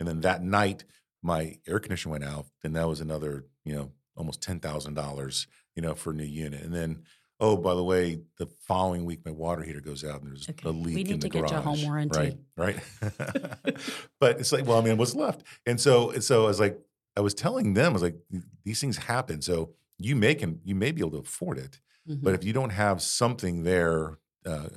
and 0.00 0.08
then 0.08 0.20
that 0.22 0.42
night, 0.42 0.82
my 1.22 1.58
air 1.66 1.78
conditioner 1.80 2.12
went 2.12 2.24
out, 2.24 2.46
and 2.64 2.74
that 2.76 2.88
was 2.88 3.00
another, 3.00 3.46
you 3.64 3.74
know, 3.74 3.92
almost 4.16 4.42
ten 4.42 4.60
thousand 4.60 4.94
dollars, 4.94 5.46
you 5.76 5.82
know, 5.82 5.94
for 5.94 6.10
a 6.10 6.14
new 6.14 6.24
unit, 6.24 6.62
and 6.62 6.74
then. 6.74 7.04
Oh, 7.42 7.56
by 7.56 7.74
the 7.74 7.82
way, 7.82 8.20
the 8.36 8.44
following 8.44 9.06
week 9.06 9.24
my 9.24 9.30
water 9.30 9.62
heater 9.62 9.80
goes 9.80 10.04
out 10.04 10.20
and 10.20 10.30
there's 10.30 10.50
Okay. 10.50 10.68
a 10.68 10.72
We 10.92 11.04
leak 11.04 11.10
in 11.10 11.20
need 11.20 11.20
the 11.20 11.28
to 11.28 11.30
get 11.30 11.50
you 11.50 11.56
a 11.56 11.60
home 11.62 11.80
warranty. 11.80 12.36
Right, 12.58 12.76
right. 12.76 12.78
but 14.20 14.38
it's 14.40 14.52
like, 14.52 14.66
well, 14.66 14.78
I 14.78 14.82
mean, 14.82 14.98
what's 14.98 15.14
left? 15.14 15.46
And 15.66 15.80
so, 15.80 16.10
and 16.10 16.22
so 16.22 16.44
I 16.44 16.46
was 16.48 16.60
like, 16.60 16.78
I 17.16 17.20
was 17.20 17.34
telling 17.34 17.74
them, 17.74 17.90
I 17.90 17.92
was 17.94 18.02
like, 18.02 18.16
these 18.64 18.80
things 18.80 18.98
happen. 18.98 19.40
So 19.42 19.74
you 19.98 20.16
may 20.16 20.34
can, 20.34 20.60
you 20.64 20.74
may 20.74 20.92
be 20.92 21.00
able 21.00 21.12
to 21.12 21.18
afford 21.18 21.58
it, 21.58 21.80
Mhm. 22.06 22.20
but 22.22 22.34
if 22.34 22.44
you 22.44 22.52
don't 22.52 22.70
have 22.70 23.02
something 23.02 23.62
there, 23.62 24.18
uh, 24.46 24.68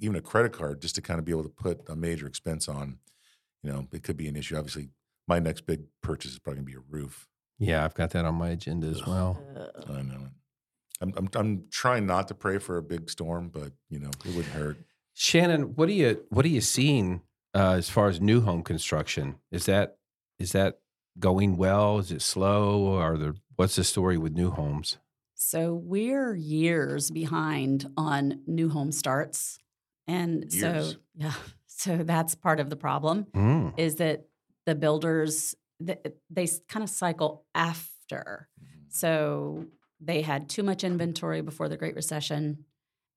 even 0.00 0.16
a 0.16 0.20
credit 0.20 0.52
card, 0.52 0.80
just 0.82 0.94
to 0.96 1.02
kind 1.02 1.18
of 1.18 1.24
be 1.24 1.32
able 1.32 1.42
to 1.44 1.48
put 1.48 1.88
a 1.88 1.96
major 1.96 2.26
expense 2.26 2.68
on, 2.68 2.98
you 3.62 3.70
know, 3.72 3.88
it 3.92 4.02
could 4.02 4.16
be 4.16 4.28
an 4.28 4.36
issue. 4.36 4.56
Obviously, 4.56 4.90
my 5.28 5.38
next 5.38 5.66
big 5.66 5.82
purchase 6.02 6.32
is 6.32 6.38
probably 6.38 6.62
gonna 6.62 6.66
be 6.66 6.74
a 6.74 6.82
roof. 6.90 7.28
yeah, 7.58 7.84
I've 7.84 7.94
got 7.94 8.10
that 8.10 8.24
on 8.24 8.34
my 8.34 8.48
agenda 8.50 8.86
as 8.88 9.04
well. 9.06 9.40
I 9.88 10.02
know 10.02 10.14
it. 10.26 10.32
I'm, 11.00 11.12
I'm, 11.16 11.28
I'm 11.34 11.64
trying 11.70 12.06
not 12.06 12.26
to 12.28 12.34
pray 12.34 12.58
for 12.58 12.76
a 12.76 12.82
big 12.82 13.08
storm, 13.10 13.50
but 13.50 13.72
you 13.88 14.00
know, 14.00 14.10
it 14.24 14.34
wouldn't 14.34 14.46
hurt. 14.54 14.78
Shannon, 15.14 15.74
what 15.76 15.88
are 15.88 15.92
you 15.92 16.24
what 16.30 16.44
are 16.44 16.48
you 16.48 16.60
seeing 16.60 17.22
uh, 17.54 17.72
as 17.72 17.88
far 17.90 18.08
as 18.08 18.20
new 18.20 18.40
home 18.40 18.62
construction? 18.62 19.36
Is 19.52 19.66
that 19.66 19.98
is 20.38 20.52
that 20.52 20.80
going 21.18 21.56
well? 21.56 21.98
Is 21.98 22.10
it 22.12 22.22
slow? 22.22 22.80
Or 22.80 23.02
are 23.02 23.16
there 23.16 23.34
what's 23.56 23.76
the 23.76 23.84
story 23.84 24.18
with 24.18 24.32
new 24.32 24.50
homes? 24.50 24.96
So 25.34 25.74
we're 25.74 26.34
years 26.34 27.10
behind 27.12 27.86
on 27.96 28.40
new 28.46 28.68
home 28.68 28.90
starts. 28.90 29.58
And 30.08 30.52
so, 30.52 30.90
yeah, 31.14 31.32
so 31.66 31.98
that's 31.98 32.34
part 32.34 32.58
of 32.60 32.70
the 32.70 32.76
problem 32.76 33.26
Mm. 33.34 33.74
is 33.78 33.96
that 33.96 34.26
the 34.68 34.74
builders, 34.74 35.54
th- 35.84 35.98
they 36.28 36.46
kind 36.68 36.84
of 36.84 36.90
cycle 36.90 37.46
after. 37.54 38.48
So 38.90 39.64
they 39.98 40.20
had 40.20 40.50
too 40.50 40.62
much 40.62 40.84
inventory 40.84 41.40
before 41.40 41.70
the 41.70 41.78
Great 41.78 41.94
Recession. 41.94 42.66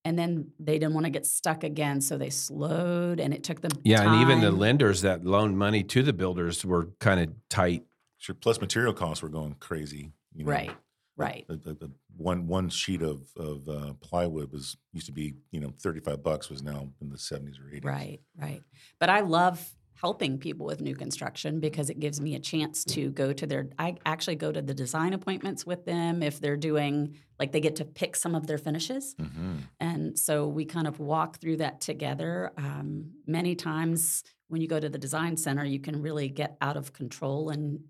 And 0.06 0.18
then 0.18 0.52
they 0.60 0.80
didn't 0.80 0.94
want 0.94 1.08
to 1.08 1.10
get 1.10 1.26
stuck 1.26 1.66
again. 1.66 2.00
So 2.00 2.18
they 2.18 2.30
slowed 2.30 3.20
and 3.20 3.34
it 3.34 3.44
took 3.44 3.60
them 3.60 3.72
Yeah, 3.84 4.02
and 4.02 4.22
even 4.22 4.40
the 4.40 4.50
lenders 4.50 5.02
that 5.02 5.26
loaned 5.26 5.58
money 5.60 5.84
to 5.84 6.02
the 6.02 6.14
builders 6.14 6.66
were 6.66 6.90
kind 7.00 7.20
of 7.20 7.30
tight. 7.50 7.84
Sure. 8.18 8.34
Plus, 8.34 8.62
material 8.62 8.94
costs 8.94 9.22
were 9.22 9.30
going 9.30 9.56
crazy. 9.60 10.14
You 10.34 10.46
know? 10.46 10.52
Right, 10.52 10.72
right. 11.18 11.46
The, 11.50 11.58
the, 11.58 11.74
the 11.74 11.92
one 12.18 12.48
one 12.48 12.70
sheet 12.70 13.02
of 13.02 13.22
of 13.36 13.68
uh, 13.68 13.94
plywood 14.00 14.52
was 14.52 14.78
used 14.94 15.08
to 15.08 15.12
be 15.12 15.36
you 15.52 15.60
know 15.60 15.74
thirty 15.80 16.00
five 16.00 16.24
bucks 16.24 16.50
was 16.50 16.62
now 16.64 16.90
in 17.02 17.10
the 17.10 17.18
seventies 17.18 17.60
or 17.60 17.68
eighties. 17.68 17.84
Right, 17.84 18.22
right. 18.38 18.62
But 19.00 19.10
I 19.10 19.22
love 19.22 19.58
helping 20.02 20.40
people 20.40 20.66
with 20.66 20.82
new 20.82 20.96
construction 20.96 21.60
because 21.60 21.90
it 21.90 22.00
gives 22.00 22.20
me 22.20 22.34
a 22.34 22.40
chance 22.40 22.84
to 22.84 23.12
go 23.12 23.32
to 23.32 23.46
their 23.46 23.70
I 23.78 23.98
actually 24.06 24.36
go 24.36 24.52
to 24.52 24.62
the 24.62 24.74
design 24.74 25.14
appointments 25.14 25.66
with 25.66 25.86
them 25.86 26.24
if 26.24 26.40
they're 26.40 26.58
doing 26.58 27.18
like 27.40 27.52
they 27.52 27.62
get 27.62 27.76
to 27.78 27.86
pick 27.86 28.16
some 28.16 28.34
of 28.34 28.48
their 28.48 28.58
finishes. 28.58 29.16
Mm-hmm. 29.16 29.58
And 29.80 30.18
so 30.18 30.48
we 30.48 30.66
kind 30.66 30.88
of 30.88 31.00
walk 31.00 31.40
through 31.40 31.58
that 31.58 31.82
together. 31.82 32.52
Um, 32.58 33.12
many 33.28 33.56
times 33.56 34.24
when 34.48 34.62
you 34.62 34.68
go 34.68 34.80
to 34.80 34.90
the 34.90 34.98
design 34.98 35.38
center, 35.38 35.64
you 35.64 35.80
can 35.80 36.02
really 36.02 36.30
get 36.30 36.58
out 36.62 36.78
of 36.78 36.94
control 36.94 37.50
and 37.50 37.82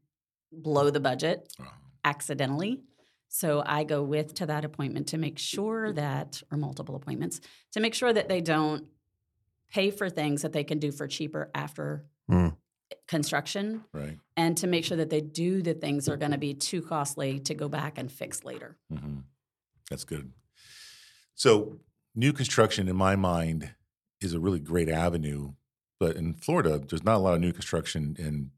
blow 0.51 0.89
the 0.89 0.99
budget 0.99 1.51
accidentally. 2.03 2.81
So 3.29 3.63
I 3.65 3.85
go 3.85 4.03
with 4.03 4.33
to 4.35 4.45
that 4.47 4.65
appointment 4.65 5.07
to 5.07 5.17
make 5.17 5.39
sure 5.39 5.93
that, 5.93 6.43
or 6.51 6.57
multiple 6.57 6.95
appointments, 6.95 7.39
to 7.71 7.79
make 7.79 7.93
sure 7.93 8.11
that 8.11 8.27
they 8.27 8.41
don't 8.41 8.85
pay 9.71 9.89
for 9.91 10.09
things 10.09 10.41
that 10.41 10.53
they 10.53 10.63
can 10.63 10.79
do 10.79 10.91
for 10.91 11.07
cheaper 11.07 11.49
after 11.55 12.05
Mm. 12.29 12.55
construction 13.07 13.83
Right. 13.93 14.17
and 14.37 14.55
to 14.57 14.67
make 14.67 14.85
sure 14.85 14.97
that 14.97 15.09
they 15.09 15.21
do 15.21 15.61
the 15.61 15.73
things 15.73 16.05
that 16.05 16.13
are 16.13 16.17
going 16.17 16.31
to 16.31 16.37
be 16.49 16.53
too 16.53 16.81
costly 16.81 17.39
to 17.41 17.53
go 17.53 17.67
back 17.69 17.97
and 17.97 18.11
fix 18.11 18.43
later. 18.43 18.77
Mm-hmm. 18.91 19.19
That's 19.89 20.03
good. 20.03 20.31
So 21.35 21.79
new 22.15 22.33
construction, 22.33 22.87
in 22.87 22.95
my 22.95 23.15
mind, 23.15 23.73
is 24.21 24.33
a 24.33 24.39
really 24.39 24.59
great 24.59 24.89
avenue. 24.89 25.53
But 25.99 26.15
in 26.15 26.33
Florida, 26.35 26.79
there's 26.79 27.03
not 27.03 27.15
a 27.15 27.19
lot 27.19 27.33
of 27.35 27.41
new 27.41 27.51
construction 27.53 28.15
in 28.17 28.51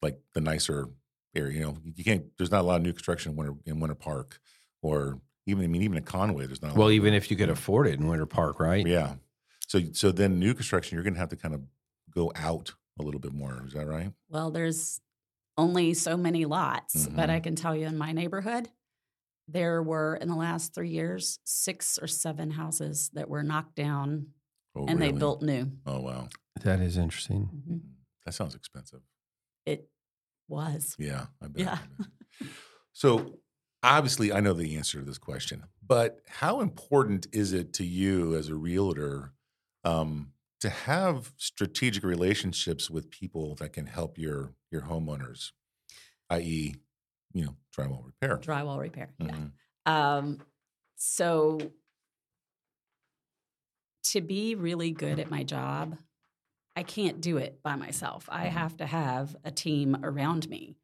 like 0.00 0.18
the 0.34 0.40
nicer 0.40 0.88
area. 1.34 1.58
You 1.58 1.60
know, 1.64 1.76
you 1.94 2.04
can't. 2.04 2.26
There's 2.38 2.50
not 2.50 2.60
a 2.62 2.66
lot 2.66 2.76
of 2.76 2.82
new 2.82 2.92
construction 2.92 3.32
in 3.32 3.36
Winter 3.36 3.54
in 3.66 3.78
Winter 3.80 3.94
Park, 3.94 4.40
or 4.82 5.20
even 5.46 5.64
I 5.64 5.66
mean 5.68 5.82
even 5.82 5.96
in 5.98 6.04
Conway, 6.04 6.46
there's 6.46 6.60
not. 6.62 6.72
a 6.72 6.74
Well, 6.74 6.82
lot 6.84 6.88
of- 6.88 6.94
even 6.94 7.14
if 7.14 7.30
you 7.30 7.36
could 7.36 7.50
afford 7.50 7.86
it 7.86 7.98
in 8.00 8.08
Winter 8.08 8.26
Park, 8.26 8.58
right? 8.58 8.84
Yeah. 8.86 9.14
So 9.72 9.80
so 9.92 10.12
then 10.12 10.38
new 10.38 10.52
construction, 10.52 10.96
you're 10.96 11.02
going 11.02 11.14
to 11.14 11.20
have 11.20 11.30
to 11.30 11.36
kind 11.36 11.54
of 11.54 11.62
go 12.10 12.30
out 12.36 12.74
a 13.00 13.02
little 13.02 13.20
bit 13.20 13.32
more. 13.32 13.62
Is 13.66 13.72
that 13.72 13.86
right? 13.86 14.12
Well, 14.28 14.50
there's 14.50 15.00
only 15.56 15.94
so 15.94 16.14
many 16.14 16.44
lots, 16.44 17.06
but 17.06 17.30
Mhm. 17.30 17.32
I 17.32 17.40
can 17.40 17.56
tell 17.56 17.74
you 17.74 17.86
in 17.86 17.96
my 17.96 18.12
neighborhood, 18.12 18.68
there 19.48 19.82
were 19.82 20.16
in 20.16 20.28
the 20.28 20.34
last 20.36 20.74
three 20.74 20.90
years 20.90 21.38
six 21.44 21.98
or 21.98 22.06
seven 22.06 22.50
houses 22.50 23.08
that 23.14 23.30
were 23.30 23.42
knocked 23.42 23.74
down 23.74 24.34
Oh, 24.74 24.84
and 24.86 25.00
they 25.00 25.10
built 25.10 25.40
new. 25.40 25.72
Oh 25.86 26.00
wow, 26.00 26.28
That 26.60 26.80
is 26.80 26.98
interesting. 26.98 27.48
Mhm. 27.66 27.80
that 28.26 28.32
sounds 28.34 28.54
expensive. 28.54 29.00
It 29.64 29.90
was. 30.48 30.94
Yeah, 30.98 31.28
I 31.40 31.48
bet. 31.48 31.62
Yeah. 31.62 31.78
I 31.82 31.86
bet. 31.96 32.48
so 32.92 33.40
obviously, 33.82 34.34
I 34.34 34.40
know 34.40 34.52
the 34.52 34.76
answer 34.76 34.98
to 34.98 35.04
this 35.06 35.16
question, 35.18 35.64
but 35.82 36.20
how 36.28 36.60
important 36.60 37.26
is 37.32 37.54
it 37.54 37.72
to 37.74 37.84
you 37.84 38.36
as 38.36 38.48
a 38.50 38.54
realtor 38.54 39.32
um, 39.84 40.32
to 40.60 40.68
have 40.70 41.32
strategic 41.36 42.04
relationships 42.04 42.90
with 42.90 43.10
people 43.10 43.54
that 43.56 43.72
can 43.72 43.86
help 43.86 44.18
your 44.18 44.54
your 44.70 44.82
homeowners, 44.82 45.50
i.e., 46.30 46.76
you 47.32 47.44
know, 47.44 47.56
drywall 47.76 48.04
repair? 48.04 48.38
Drywall 48.38 48.78
repair. 48.78 49.12
Yeah. 49.18 49.26
Mhm. 49.26 49.50
Um, 49.86 50.38
so 50.96 51.58
to 54.04 54.20
be 54.20 54.54
really 54.54 54.90
good 54.90 55.18
at 55.18 55.30
my 55.30 55.42
job, 55.42 55.96
I 56.76 56.82
can't 56.82 57.20
do 57.20 57.36
it 57.36 57.62
by 57.62 57.76
myself. 57.76 58.28
I 58.30 58.46
have 58.46 58.76
to 58.78 58.86
have 58.86 59.36
a 59.44 59.50
team 59.50 59.96
around 60.02 60.48
me. 60.48 60.76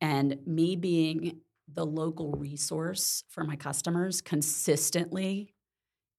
And 0.00 0.38
me 0.46 0.76
being 0.76 1.40
the 1.72 1.84
local 1.84 2.32
resource 2.32 3.24
for 3.28 3.44
my 3.44 3.56
customers 3.56 4.20
consistently 4.20 5.54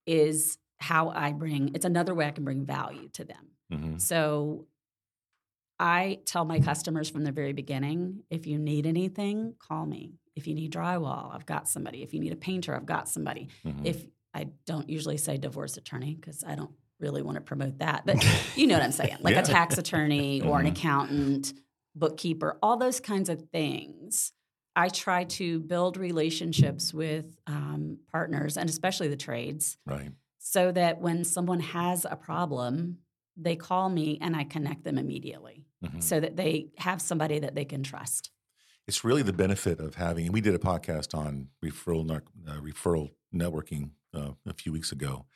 is 0.05 0.57
how 0.79 1.09
I 1.09 1.33
bring 1.33 1.71
it's 1.75 1.85
another 1.85 2.13
way 2.15 2.25
I 2.25 2.31
can 2.31 2.43
bring 2.43 2.65
value 2.65 3.09
to 3.13 3.25
them. 3.25 3.47
hmm 3.71 3.97
So 3.97 4.67
I 5.79 6.19
tell 6.25 6.43
my 6.45 6.59
customers 6.59 7.09
from 7.09 7.23
the 7.23 7.31
very 7.31 7.53
beginning 7.53 8.23
if 8.29 8.45
you 8.45 8.57
need 8.59 8.85
anything, 8.85 9.55
call 9.59 9.85
me. 9.85 10.13
If 10.35 10.47
you 10.47 10.53
need 10.53 10.73
drywall, 10.73 11.33
I've 11.33 11.45
got 11.45 11.67
somebody. 11.69 12.03
If 12.03 12.13
you 12.13 12.19
need 12.19 12.33
a 12.33 12.37
painter, 12.37 12.75
I've 12.75 12.85
got 12.85 13.07
somebody. 13.07 13.49
hmm 13.63 13.85
If 13.85 14.05
I 14.33 14.47
don't 14.65 14.89
usually 14.89 15.17
say 15.17 15.37
divorce 15.37 15.77
attorney 15.77 16.15
because 16.15 16.43
I 16.43 16.55
don't 16.55 16.71
really 16.99 17.21
want 17.21 17.35
to 17.35 17.41
promote 17.41 17.79
that, 17.79 18.05
but 18.05 18.23
you 18.55 18.67
know 18.67 18.75
what 18.75 18.83
I'm 18.83 18.91
saying 18.91 19.17
like 19.21 19.35
Yeah. 19.35 19.41
a 19.41 19.43
tax 19.43 19.77
attorney 19.77 20.41
or 20.41 20.59
an 20.59 20.65
Mhm. 20.65 20.69
accountant, 20.71 21.53
bookkeeper, 21.95 22.57
all 22.61 22.77
those 22.77 22.99
kinds 22.99 23.29
of 23.29 23.41
things. 23.51 24.33
I 24.75 24.89
try 24.89 25.23
to 25.25 25.59
build 25.61 25.97
relationships 25.97 26.93
with 26.93 27.37
um, 27.47 27.99
partners 28.11 28.55
and 28.57 28.69
especially 28.69 29.07
the 29.07 29.17
trades 29.17 29.77
right. 29.85 30.11
So 30.39 30.71
that 30.71 30.99
when 31.01 31.23
someone 31.23 31.59
has 31.59 32.05
a 32.09 32.15
problem, 32.15 32.97
they 33.37 33.55
call 33.55 33.89
me 33.89 34.17
and 34.21 34.35
I 34.35 34.43
connect 34.43 34.83
them 34.83 34.97
immediately 34.97 35.65
Mhm. 35.83 36.01
so 36.03 36.19
that 36.19 36.35
they 36.35 36.71
have 36.77 37.01
somebody 37.01 37.39
that 37.39 37.55
they 37.55 37.65
can 37.65 37.83
trust. 37.83 38.31
it's 38.87 39.03
really 39.03 39.21
the 39.21 39.31
benefit 39.33 39.79
of 39.79 39.93
having. 39.95 40.25
And 40.25 40.33
we 40.33 40.41
did 40.41 40.55
a 40.55 40.57
podcast 40.57 41.15
on 41.15 41.49
referral 41.63 42.09
uh, 42.11 42.59
referral 42.59 43.11
networking 43.31 43.91
uh, 44.15 44.31
a 44.47 44.53
few 44.55 44.71
weeks 44.71 44.91
ago, 44.91 45.27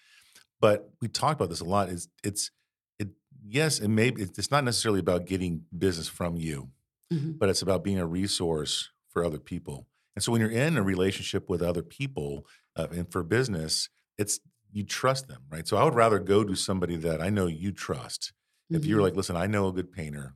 but 0.60 0.92
we 1.02 1.08
talked 1.08 1.40
about 1.40 1.50
this 1.50 1.60
a 1.60 1.64
lot. 1.66 1.90
Is 1.90 2.08
it's 2.24 2.50
it 2.98 3.10
yes, 3.46 3.80
and 3.80 3.96
maybe 3.96 4.24
it's 4.24 4.50
not 4.50 4.64
necessarily 4.64 5.00
about 5.00 5.28
getting 5.28 5.66
business 5.78 6.08
from 6.08 6.36
you, 6.36 6.72
Mhm. 7.14 7.38
but 7.38 7.48
it's 7.48 7.62
about 7.62 7.84
being 7.84 8.00
a 8.00 8.08
resource 8.08 8.90
for 9.08 9.24
other 9.24 9.38
people. 9.40 9.88
And 10.16 10.24
so 10.24 10.32
when 10.32 10.42
you're 10.42 10.50
in 10.50 10.76
a 10.76 10.82
relationship 10.82 11.48
with 11.48 11.62
other 11.62 11.84
people 11.84 12.48
uh, 12.76 12.88
and 12.92 13.12
for 13.12 13.22
business, 13.22 13.90
it's 14.18 14.40
you 14.74 14.84
trust 14.84 15.28
them, 15.28 15.44
right? 15.50 15.68
So 15.68 15.78
I 15.78 15.84
would 15.84 15.96
rather 15.96 16.20
go 16.20 16.44
to 16.44 16.56
somebody 16.56 16.96
that 16.98 17.22
I 17.22 17.30
know 17.30 17.48
you 17.48 17.72
trust. 17.72 18.34
If 18.70 18.86
you're 18.86 19.00
Mhm. 19.00 19.04
like, 19.04 19.16
listen, 19.16 19.36
I 19.38 19.46
know 19.48 19.68
a 19.68 19.74
good 19.74 19.92
painter 19.92 20.36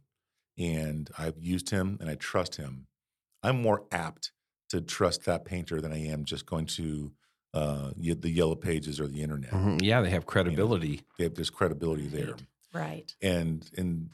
and 0.58 1.10
I've 1.18 1.42
used 1.42 1.70
him 1.72 1.98
and 2.00 2.10
I 2.10 2.16
trust 2.16 2.56
him, 2.56 2.88
I'm 3.44 3.62
more 3.62 3.88
apt 3.92 4.32
to 4.70 4.82
trust 4.82 5.26
that 5.26 5.46
painter 5.46 5.82
than 5.82 5.92
I 5.94 6.00
am 6.08 6.26
just 6.26 6.46
going 6.46 6.66
to 6.68 7.14
uh, 7.54 7.92
the 7.98 8.30
yellow 8.30 8.56
pages 8.56 9.00
or 9.00 9.08
the 9.08 9.22
internet. 9.24 9.52
Mhm. 9.52 9.82
Yeah, 9.82 10.02
they 10.02 10.12
have 10.12 10.26
credibility. 10.28 11.02
They 11.18 11.24
have, 11.26 11.36
there's 11.36 11.50
credibility 11.50 12.08
there. 12.08 12.36
right. 12.74 13.16
And 13.22 13.70
and 13.78 14.12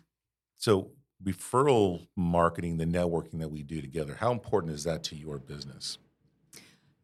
so 0.58 0.94
referral 1.24 2.08
marketing, 2.16 2.78
the 2.78 2.86
networking 2.86 3.40
that 3.40 3.50
we 3.50 3.64
do 3.64 3.82
together, 3.82 4.16
how 4.16 4.32
important 4.32 4.74
is 4.74 4.84
that 4.86 5.04
to 5.06 5.16
your 5.16 5.40
business? 5.40 5.98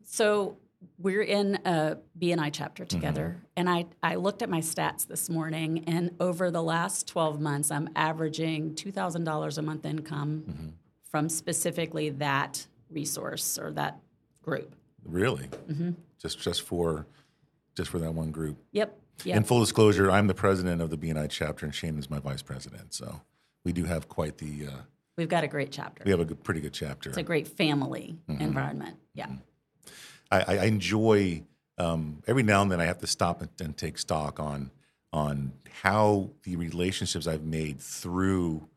So 0.05 0.58
we're 0.97 1.21
in 1.21 1.55
a 1.65 1.97
BNI 2.19 2.49
chapter 2.53 2.83
Mm-hmm. 2.85 2.97
together, 2.99 3.37
and 3.57 3.69
I, 3.69 3.85
I 4.01 4.15
looked 4.15 4.41
at 4.41 4.49
my 4.49 4.59
stats 4.61 5.05
this 5.07 5.29
morning, 5.29 5.83
and 5.87 6.11
over 6.19 6.51
the 6.51 6.63
last 6.63 7.07
12 7.07 7.39
months, 7.39 7.71
I'm 7.71 7.89
averaging 7.95 8.75
$2,000 8.75 9.57
a 9.57 9.61
month 9.61 9.85
income 9.85 10.43
Mm-hmm. 10.49 10.67
from 11.09 11.29
specifically 11.29 12.09
that 12.11 12.65
resource 12.89 13.57
or 13.59 13.71
that 13.73 13.99
group. 14.41 14.75
Really? 15.05 15.49
Mm-hmm. 15.69 15.91
Just 16.21 16.39
just 16.39 16.61
for 16.63 17.05
just 17.75 17.89
for 17.89 17.99
that 17.99 18.13
one 18.13 18.31
group. 18.31 18.57
Yep. 18.73 18.97
Yep. 19.23 19.37
In 19.37 19.43
full 19.43 19.59
disclosure, 19.61 20.11
I'm 20.11 20.27
the 20.27 20.33
president 20.33 20.81
of 20.81 20.89
the 20.89 20.97
BNI 20.97 21.29
chapter, 21.29 21.65
and 21.65 21.73
Shane 21.75 21.97
is 21.97 22.09
my 22.09 22.19
vice 22.19 22.41
president. 22.41 22.93
So 22.93 23.21
we 23.63 23.71
do 23.71 23.85
have 23.85 24.07
quite 24.09 24.37
the 24.37 24.67
uh, 24.67 24.71
We've 25.17 25.29
got 25.29 25.43
a 25.43 25.47
great 25.47 25.71
chapter. 25.71 26.03
we 26.05 26.11
have 26.11 26.19
a 26.21 26.25
good, 26.25 26.43
pretty 26.43 26.61
good 26.61 26.73
chapter. 26.73 27.09
It's 27.09 27.17
a 27.17 27.23
great 27.23 27.47
family 27.47 28.17
Mm-hmm. 28.29 28.41
environment. 28.41 28.97
Yeah. 29.13 29.27
I, 30.31 30.57
I 30.57 30.65
enjoy 30.65 31.43
um, 31.77 32.21
every 32.27 32.43
now 32.43 32.61
and 32.61 32.71
then 32.71 32.81
I 32.81 32.85
have 32.85 32.99
to 32.99 33.07
stop 33.07 33.41
and, 33.41 33.49
and 33.59 33.77
take 33.77 33.97
stock 33.97 34.39
on 34.39 34.71
on 35.11 35.53
how 35.81 36.29
the 36.43 36.55
relationships 36.55 37.25
I've 37.25 37.43
made 37.43 37.79
through 37.79 38.67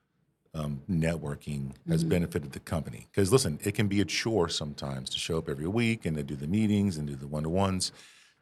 um, 0.55 0.83
networking 0.91 1.73
has 1.89 2.05
benefited 2.05 2.53
the 2.53 2.61
company. 2.61 3.07
Because 3.11 3.33
listen, 3.33 3.59
it 3.65 3.73
can 3.75 3.89
be 3.89 4.01
a 4.01 4.05
chore 4.05 4.49
sometimes 4.49 5.11
to 5.11 5.19
show 5.19 5.39
up 5.39 5.49
every 5.49 5.67
week 5.67 6.07
and 6.07 6.17
to 6.17 6.23
do 6.23 6.37
the 6.37 6.47
meetings 6.47 6.97
and 6.97 7.07
do 7.07 7.17
the 7.17 7.27
one 7.27 7.43
to 7.43 7.49
ones. 7.49 7.93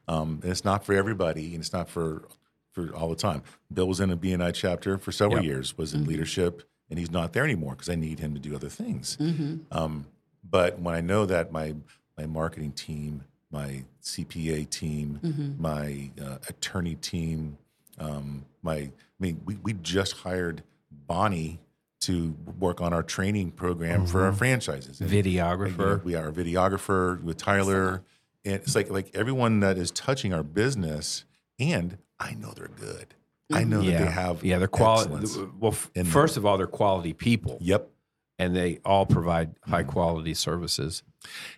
Um, 0.07 0.39
and 0.41 0.51
it's 0.51 0.65
not 0.65 0.85
for 0.85 0.93
everybody, 0.93 1.53
and 1.53 1.61
it's 1.61 1.73
not 1.73 1.89
for 1.89 2.23
for 2.71 2.93
all 2.95 3.09
the 3.09 3.15
time. 3.15 3.43
Bill 3.73 3.87
was 3.87 3.99
in 3.99 4.11
a 4.11 4.17
BNI 4.17 4.53
chapter 4.53 4.97
for 4.97 5.11
several 5.11 5.39
Yep. 5.39 5.45
years, 5.45 5.77
was 5.77 5.93
in 5.93 6.05
leadership, 6.05 6.63
and 6.89 6.97
he's 6.97 7.11
not 7.11 7.33
there 7.33 7.43
anymore 7.43 7.73
because 7.73 7.89
I 7.89 7.95
need 7.95 8.19
him 8.19 8.33
to 8.33 8.39
do 8.39 8.55
other 8.55 8.69
things. 8.69 9.17
Mm-hmm. 9.19 9.57
Um, 9.71 10.07
but 10.49 10.79
when 10.79 10.95
I 10.95 11.01
know 11.01 11.25
that 11.25 11.51
my 11.51 11.75
my 12.21 12.27
marketing 12.27 12.71
team, 12.71 13.23
my 13.51 13.83
CPA 14.03 14.69
team, 14.69 15.19
Mm-hmm. 15.23 15.61
my 15.61 16.11
uh, 16.23 16.37
attorney 16.47 16.95
team, 16.95 17.57
um, 17.99 18.45
my 18.61 18.75
I 18.77 18.91
mean, 19.19 19.41
we, 19.45 19.55
we 19.55 19.73
just 19.73 20.13
hired 20.17 20.63
Bonnie 21.07 21.59
to 22.01 22.35
work 22.59 22.81
on 22.81 22.93
our 22.93 23.03
training 23.03 23.51
program 23.51 24.07
for 24.07 24.25
our 24.25 24.33
franchises. 24.33 24.99
And, 25.01 25.09
Videographer. 25.09 26.03
we 26.03 26.15
are 26.15 26.29
a 26.29 26.31
videographer 26.31 27.21
with 27.21 27.37
Tyler, 27.37 28.01
and 28.43 28.55
it's 28.55 28.75
like 28.75 28.89
like 28.89 29.11
everyone 29.13 29.59
that 29.59 29.77
is 29.77 29.91
touching 29.91 30.33
our 30.33 30.43
business, 30.43 31.25
and 31.59 31.97
I 32.19 32.33
know 32.33 32.53
they're 32.55 32.67
good. 32.69 33.13
I 33.53 33.63
know 33.65 33.81
that 33.81 33.85
they 34.05 34.11
have 34.11 34.43
yeah, 34.43 34.57
they're 34.59 34.67
quality. 34.67 35.27
Well, 35.59 35.73
f- 35.73 35.91
in 35.93 36.03
them. 36.03 36.11
first 36.11 36.37
of 36.37 36.45
all, 36.45 36.57
they're 36.57 36.67
quality 36.67 37.13
people, 37.13 37.57
Yep. 37.61 37.89
and 38.39 38.55
they 38.55 38.79
all 38.85 39.05
provide 39.05 39.55
high 39.67 39.81
Mm-hmm. 39.83 39.91
quality 39.91 40.33
services. 40.33 41.03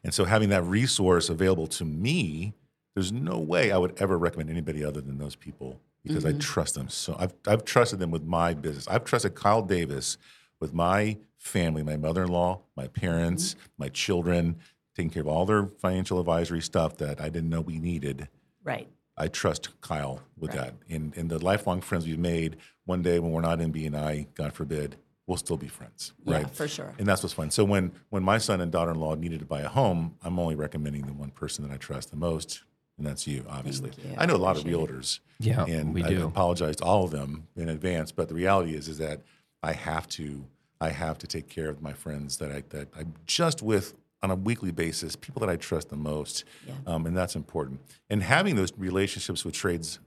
And 0.03 0.13
so 0.13 0.25
having 0.25 0.49
that 0.49 0.63
resource 0.63 1.29
available 1.29 1.67
to 1.67 1.85
me, 1.85 2.53
there's 2.95 3.11
no 3.11 3.39
way 3.39 3.71
I 3.71 3.77
would 3.77 3.99
ever 3.99 4.17
recommend 4.17 4.49
anybody 4.49 4.83
other 4.83 5.01
than 5.01 5.17
those 5.17 5.35
people 5.35 5.79
because 6.03 6.25
I 6.25 6.29
mm-hmm. 6.29 6.39
trust 6.39 6.75
them. 6.75 6.89
So 6.89 7.15
I've, 7.17 7.33
I've 7.47 7.63
trusted 7.65 7.99
them 7.99 8.11
with 8.11 8.23
my 8.23 8.53
business. 8.53 8.87
I've 8.87 9.05
trusted 9.05 9.35
Kyle 9.35 9.61
Davis 9.61 10.17
with 10.59 10.73
my 10.73 11.17
family, 11.37 11.83
my 11.83 11.97
mother-in-law, 11.97 12.59
my 12.75 12.87
parents, 12.87 13.53
mm-hmm. 13.53 13.63
my 13.77 13.89
children, 13.89 14.57
taking 14.95 15.09
care 15.09 15.21
of 15.21 15.27
all 15.27 15.45
their 15.45 15.65
financial 15.65 16.19
advisory 16.19 16.61
stuff 16.61 16.97
that 16.97 17.19
I 17.19 17.29
didn't 17.29 17.49
know 17.49 17.61
we 17.61 17.79
needed. 17.79 18.27
Right. 18.63 18.87
I 19.17 19.27
trust 19.27 19.69
Kyle 19.81 20.21
with 20.37 20.55
Right. 20.55 20.73
that. 20.89 20.95
And, 20.95 21.15
and 21.17 21.29
the 21.29 21.43
lifelong 21.43 21.81
friends 21.81 22.05
we've 22.05 22.19
made, 22.19 22.57
one 22.85 23.01
day 23.01 23.19
when 23.19 23.31
we're 23.31 23.41
not 23.41 23.61
in 23.61 23.71
BNI, 23.71 24.27
God 24.35 24.53
forbid, 24.53 24.97
we'll 25.27 25.37
still 25.37 25.57
be 25.57 25.67
friends, 25.67 26.13
Yeah, 26.25 26.37
right? 26.37 26.49
for 26.55 26.67
sure. 26.67 26.93
And 26.99 27.07
that's 27.07 27.23
what's 27.23 27.33
fun. 27.33 27.49
So 27.51 27.63
when 27.63 27.91
when 28.09 28.23
my 28.23 28.37
son 28.37 28.61
and 28.61 28.71
daughter-in-law 28.71 29.15
needed 29.15 29.39
to 29.39 29.45
buy 29.45 29.61
a 29.61 29.69
home, 29.69 30.15
I'm 30.23 30.37
only 30.39 30.55
recommending 30.55 31.05
the 31.05 31.13
one 31.13 31.31
person 31.31 31.65
that 31.67 31.73
I 31.73 31.77
trust 31.77 32.11
the 32.11 32.17
most, 32.17 32.63
and 32.97 33.07
that's 33.07 33.25
you, 33.27 33.45
obviously. 33.49 33.89
Thank 33.91 34.09
you. 34.09 34.15
I 34.17 34.25
know 34.25 34.35
a 34.35 34.37
lot 34.37 34.55
of 34.57 34.61
Appreciate 34.63 34.89
it. 34.89 34.91
realtors, 34.91 35.19
Yeah, 35.39 35.65
and 35.65 35.93
we 35.93 36.03
I 36.03 36.09
do. 36.09 36.25
apologize 36.25 36.75
to 36.77 36.83
all 36.83 37.03
of 37.05 37.11
them 37.11 37.47
in 37.55 37.69
advance. 37.69 38.11
But 38.11 38.27
the 38.27 38.35
reality 38.35 38.75
is, 38.75 38.87
is 38.87 38.97
that 38.99 39.21
I 39.61 39.73
have 39.73 40.07
to 40.09 40.45
I 40.81 40.89
have 40.89 41.17
to 41.19 41.27
take 41.27 41.47
care 41.47 41.69
of 41.69 41.81
my 41.81 41.93
friends 41.93 42.37
that 42.37 42.51
I 42.51 42.63
that 42.69 42.89
I'm 42.97 43.13
just 43.25 43.61
with 43.63 43.93
on 44.21 44.31
a 44.31 44.35
weekly 44.35 44.71
basis, 44.71 45.15
people 45.17 45.39
that 45.41 45.49
I 45.49 45.55
trust 45.57 45.89
the 45.89 45.97
most, 45.97 46.45
Yeah. 46.67 46.73
um, 46.87 47.05
and 47.05 47.15
that's 47.15 47.35
important. 47.35 47.81
And 48.09 48.23
having 48.23 48.55
those 48.55 48.71
relationships 48.77 49.43
with 49.43 49.53
trades, 49.53 49.99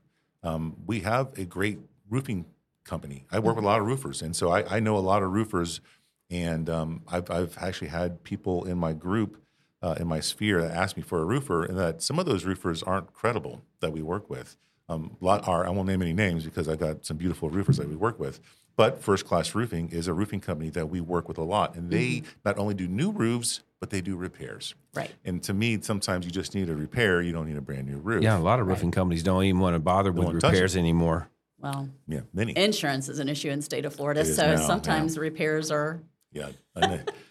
um, 0.43 0.75
we 0.87 1.01
have 1.01 1.39
a 1.39 1.45
great 1.45 1.79
roofing 2.09 2.47
company. 2.87 3.27
I 3.31 3.39
work 3.39 3.57
with 3.57 3.65
a 3.65 3.69
lot 3.69 3.81
of 3.81 3.87
roofers, 3.87 4.23
and 4.23 4.35
so 4.35 4.51
I, 4.51 4.77
I 4.77 4.81
know 4.81 4.97
a 4.97 5.01
lot 5.01 5.23
of 5.23 5.31
roofers. 5.33 5.81
And 6.29 6.69
um, 6.69 7.03
I've, 7.07 7.31
I've 7.31 7.57
actually 7.61 7.87
had 7.89 8.25
people 8.25 8.65
in 8.65 8.79
my 8.79 8.93
group, 8.93 9.41
uh, 9.81 9.95
in 10.01 10.09
my 10.09 10.19
sphere, 10.19 10.61
that 10.61 10.73
ask 10.73 10.97
me 10.97 11.03
for 11.03 11.21
a 11.21 11.25
roofer, 11.25 11.65
and 11.65 11.79
that 11.79 12.03
some 12.03 12.19
of 12.19 12.27
those 12.27 12.45
roofers 12.45 12.83
aren't 12.83 13.13
credible 13.13 13.63
that 13.79 13.93
we 13.93 14.03
work 14.03 14.29
with. 14.29 14.57
Um, 14.89 15.17
a 15.21 15.25
lot 15.25 15.47
are. 15.47 15.65
I 15.67 15.71
won't 15.71 15.87
name 15.87 16.03
any 16.03 16.13
names 16.13 16.45
because 16.45 16.69
I've 16.69 16.81
got 16.81 17.05
some 17.05 17.17
beautiful 17.17 17.49
roofers 17.49 17.77
that 17.77 17.89
we 17.89 17.95
work 17.95 18.19
with. 18.19 18.41
But 18.77 19.03
First 19.03 19.25
Class 19.25 19.55
Roofing 19.55 19.89
is 19.89 20.07
a 20.07 20.13
roofing 20.13 20.41
company 20.41 20.69
that 20.71 20.91
we 20.91 21.01
work 21.01 21.29
with 21.29 21.39
a 21.39 21.43
lot, 21.43 21.77
and 21.77 21.91
they 21.91 22.23
not 22.45 22.59
only 22.59 22.75
do 22.75 22.87
new 22.87 23.11
roofs, 23.11 23.63
but 23.81 23.91
they 23.91 24.01
do 24.01 24.17
repairs. 24.17 24.75
Right. 24.95 25.11
And 25.25 25.43
to 25.45 25.55
me, 25.55 25.81
sometimes 25.81 26.27
you 26.27 26.31
just 26.31 26.55
need 26.55 26.69
a 26.69 26.75
repair. 26.75 27.23
You 27.23 27.33
don't 27.33 27.47
need 27.47 27.57
a 27.57 27.63
brand 27.63 27.87
new 27.87 27.99
roof. 27.99 28.23
Yeah, 28.23 28.37
a 28.37 28.41
lot 28.41 28.61
of 28.61 28.67
roofing 28.67 28.91
companies 28.91 29.23
don't 29.23 29.45
even 29.45 29.61
want 29.61 29.75
to 29.75 29.81
bother 29.81 30.13
with 30.13 30.27
wanna 30.27 30.41
touch 30.41 30.51
it. 30.51 30.57
repairs 30.57 30.77
anymore. 30.77 31.31
Well, 31.59 31.89
yeah, 32.07 32.21
many. 32.33 32.53
insurance 32.57 33.09
is 33.09 33.19
an 33.19 33.29
issue 33.29 33.51
in 33.51 33.63
state 33.63 33.85
of 33.85 33.95
Florida, 33.95 34.25
so 34.25 34.55
now, 34.55 34.67
sometimes 34.67 35.19
repairs 35.19 35.71
are 35.71 36.01
Yeah. 36.33 36.51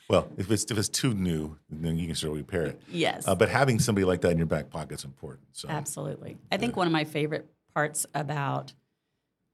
Well, 0.09 0.27
if 0.37 0.51
it's 0.51 0.65
if 0.71 0.77
it's 0.77 0.89
too 0.89 1.13
new, 1.13 1.57
then 1.69 1.97
you 1.97 2.05
can 2.07 2.15
still 2.15 2.33
repair 2.33 2.63
it. 2.67 2.81
yes, 2.91 3.27
Uh, 3.27 3.33
but 3.35 3.49
having 3.49 3.79
somebody 3.79 4.05
like 4.05 4.21
that 4.21 4.31
in 4.31 4.37
your 4.37 4.45
back 4.47 4.69
pocket 4.69 4.99
is 4.99 5.05
important. 5.05 5.47
So 5.53 5.67
absolutely. 5.69 6.37
I 6.51 6.57
think 6.57 6.75
one 6.75 6.85
of 6.87 6.93
my 6.93 7.03
favorite 7.05 7.47
parts 7.73 8.05
about 8.13 8.73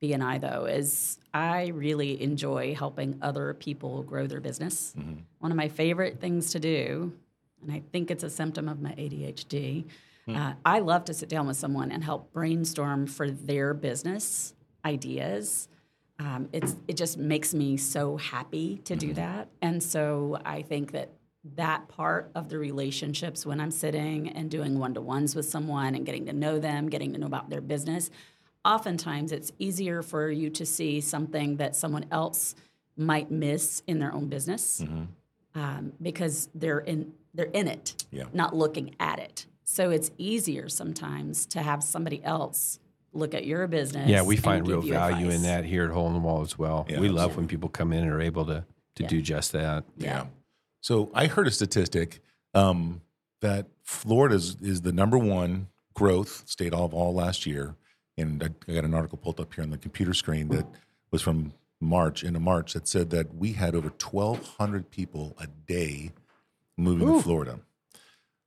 BNI 0.04 0.40
though 0.42 0.66
is 0.66 1.20
I 1.34 1.68
really 1.68 2.22
enjoy 2.22 2.74
helping 2.76 3.18
other 3.22 3.54
people 3.54 4.04
grow 4.04 4.28
their 4.28 4.42
business. 4.42 4.94
Mm-hmm. 4.98 5.22
One 5.40 5.52
of 5.52 5.58
my 5.58 5.70
favorite 5.70 6.20
things 6.20 6.52
to 6.52 6.60
do, 6.60 7.14
and 7.62 7.72
I 7.72 7.82
think 7.92 8.12
it's 8.12 8.24
a 8.24 8.30
symptom 8.30 8.68
of 8.70 8.82
my 8.82 8.92
ADHD, 8.92 9.86
Uh, 10.28 10.54
I 10.66 10.80
love 10.80 11.04
to 11.06 11.14
sit 11.14 11.28
down 11.30 11.46
with 11.48 11.58
someone 11.58 11.92
and 11.92 12.04
help 12.04 12.32
brainstorm 12.32 13.06
for 13.08 13.30
their 13.30 13.74
business 13.74 14.54
ideas. 14.86 15.67
Um, 16.20 16.50
it's 16.54 16.76
it 16.88 16.98
just 16.98 17.17
makes 17.17 17.54
me 17.54 17.78
so 17.78 18.17
happy 18.17 18.80
to 18.86 18.96
do 18.96 19.13
that, 19.13 19.50
and 19.62 19.82
so 19.82 20.38
I 20.46 20.62
think 20.62 20.91
that 20.91 21.10
that 21.56 21.88
part 21.88 22.30
of 22.36 22.50
the 22.50 22.60
relationships 22.60 23.46
when 23.46 23.60
I'm 23.60 23.72
sitting 23.72 24.30
and 24.30 24.50
doing 24.52 24.78
one 24.78 24.94
to 24.94 25.02
ones 25.02 25.36
with 25.36 25.48
someone 25.48 25.96
and 25.96 26.06
getting 26.06 26.28
to 26.28 26.34
know 26.34 26.60
them, 26.60 26.88
getting 26.89 27.13
to 27.13 27.20
know 27.20 27.26
about 27.26 27.50
their 27.50 27.62
business, 27.62 28.12
oftentimes 28.63 29.32
it's 29.32 29.52
easier 29.58 30.04
for 30.04 30.30
you 30.30 30.52
to 30.52 30.65
see 30.67 31.02
something 31.02 31.58
that 31.58 31.76
someone 31.76 32.06
else 32.12 32.54
might 32.96 33.32
miss 33.32 33.82
in 33.88 33.98
their 33.98 34.13
own 34.13 34.28
business 34.28 34.84
um, 35.56 35.94
because 36.02 36.50
they're 36.54 36.80
in 36.80 37.13
they're 37.34 37.46
in 37.46 37.67
it, 37.67 38.04
Yeah. 38.12 38.26
not 38.34 38.56
looking 38.56 38.94
at 39.00 39.17
it. 39.17 39.48
So 39.63 39.89
it's 39.89 40.12
easier 40.17 40.67
sometimes 40.70 41.46
to 41.48 41.62
have 41.63 41.82
somebody 41.82 42.22
else 42.24 42.78
look 43.13 43.34
at 43.34 43.45
your 43.45 43.67
business. 43.67 44.10
Yeah, 44.10 44.21
we 44.24 44.36
find 44.38 44.67
real 44.67 44.82
give 44.82 44.88
you 44.88 44.93
value 44.93 45.30
in 45.30 45.43
that 45.43 45.65
here 45.65 45.86
at 45.86 45.91
Hole 45.91 46.08
in 46.08 46.13
the 46.13 46.19
Wall 46.19 46.41
as 46.41 46.58
well. 46.58 46.86
Yeah, 46.89 47.00
we 47.00 47.10
love 47.10 47.32
absolutely. 47.32 47.38
when 47.41 47.47
people 47.47 47.69
come 47.69 47.93
in 47.93 48.04
and 48.04 48.12
are 48.12 48.21
able 48.21 48.45
to 48.45 48.65
to 48.95 49.04
Yeah. 49.04 49.10
do 49.10 49.21
just 49.21 49.52
that. 49.54 49.86
Yeah. 49.97 50.26
So 50.82 51.12
I 51.13 51.28
heard 51.28 51.47
a 51.47 51.52
statistic 51.52 52.19
um, 52.54 53.02
that 53.39 53.67
Florida 53.84 54.36
is, 54.36 54.58
is 54.62 54.82
the 54.82 54.91
number 54.91 55.17
one 55.17 55.67
growth 55.93 56.43
state 56.47 56.74
of 56.74 56.93
all 56.93 57.13
last 57.13 57.45
year. 57.45 57.76
And 58.17 58.43
I, 58.43 58.50
I 58.69 58.76
got 58.76 58.84
an 58.84 58.93
article 58.93 59.17
pulled 59.17 59.39
up 59.39 59.54
here 59.54 59.63
on 59.63 59.69
the 59.69 59.78
computer 59.78 60.13
screen 60.13 60.50
that 60.50 60.65
was 61.10 61.21
from 61.21 61.54
March, 61.80 62.24
into 62.24 62.39
March, 62.41 62.74
that 62.74 62.88
said 62.88 63.10
that 63.12 63.34
we 63.34 63.54
had 63.54 63.76
over 63.76 63.88
1,200 63.89 64.91
people 64.91 65.36
a 65.39 65.47
day 65.47 66.12
moving 66.78 67.08
to 67.08 67.21
Florida. 67.21 67.60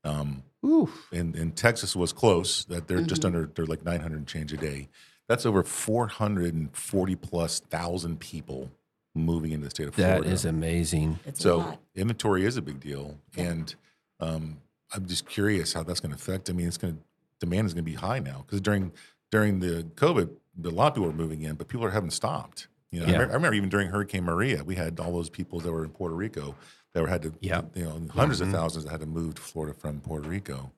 Um, 0.05 0.43
Ooh, 0.65 0.89
and, 1.13 1.37
and 1.37 1.55
Texas 1.55 1.95
was 1.95 2.13
close, 2.13 2.65
that 2.67 2.89
they're 2.89 3.03
just 3.03 3.23
Mm-hmm. 3.23 3.37
under, 3.37 3.51
they're 3.55 3.67
like 3.67 3.85
900 3.85 4.17
and 4.17 4.27
change 4.27 4.53
a 4.53 4.57
day. 4.57 4.89
That's 5.29 5.45
over 5.47 5.63
440 5.63 7.17
plus 7.17 7.61
thousand 7.61 8.21
people 8.21 8.71
moving 9.15 9.53
into 9.53 9.65
the 9.65 9.71
state 9.71 9.89
of 9.89 9.95
Florida. 9.95 10.23
that 10.25 10.31
is 10.33 10.45
amazing. 10.45 11.19
It's 11.27 11.41
So 11.41 11.79
inventory 11.95 12.45
is 12.45 12.57
a 12.57 12.63
big 12.63 12.81
deal, 12.81 13.19
and 13.37 13.75
um, 14.21 14.59
I'm 14.93 15.07
just 15.07 15.27
curious 15.27 15.73
how 15.73 15.83
that's 15.83 16.01
going 16.01 16.11
to 16.13 16.17
affect. 16.17 16.51
I 16.51 16.53
mean, 16.53 16.67
it's 16.67 16.77
going 16.79 16.95
to 16.97 17.01
demand 17.41 17.67
is 17.67 17.75
going 17.75 17.85
to 17.85 17.91
be 17.91 17.97
high 17.97 18.19
now 18.19 18.45
because 18.47 18.61
during 18.61 18.93
during 19.31 19.61
the 19.61 19.85
COVID, 19.97 20.31
a 20.65 20.69
lot 20.69 20.89
of 20.89 20.95
people 20.95 21.07
were 21.09 21.13
moving 21.15 21.43
in, 21.43 21.55
but 21.57 21.69
people 21.69 21.85
are 21.87 21.91
haven't 21.91 22.13
stopped. 22.13 22.69
You 22.91 23.01
know, 23.01 23.07
I, 23.07 23.11
remember, 23.13 23.33
I 23.33 23.35
remember 23.37 23.55
even 23.57 23.69
during 23.69 23.89
Hurricane 23.89 24.25
Maria, 24.25 24.63
we 24.63 24.77
had 24.77 25.01
all 25.01 25.13
those 25.13 25.29
people 25.31 25.59
that 25.61 25.73
were 25.73 25.85
in 25.85 25.91
Puerto 25.91 26.15
Rico 26.15 26.55
that 26.95 27.03
were 27.03 27.09
had 27.09 27.23
to, 27.23 27.35
Yeah. 27.41 27.63
you 27.75 27.85
know, 27.85 27.99
100s 28.09 28.41
of 28.41 28.51
thousands 28.51 28.85
that 28.85 28.91
had 28.93 29.01
to 29.01 29.07
move 29.07 29.35
to 29.35 29.43
Florida 29.43 29.75
from 29.75 30.01
Puerto 30.01 30.29
Rico. 30.29 30.71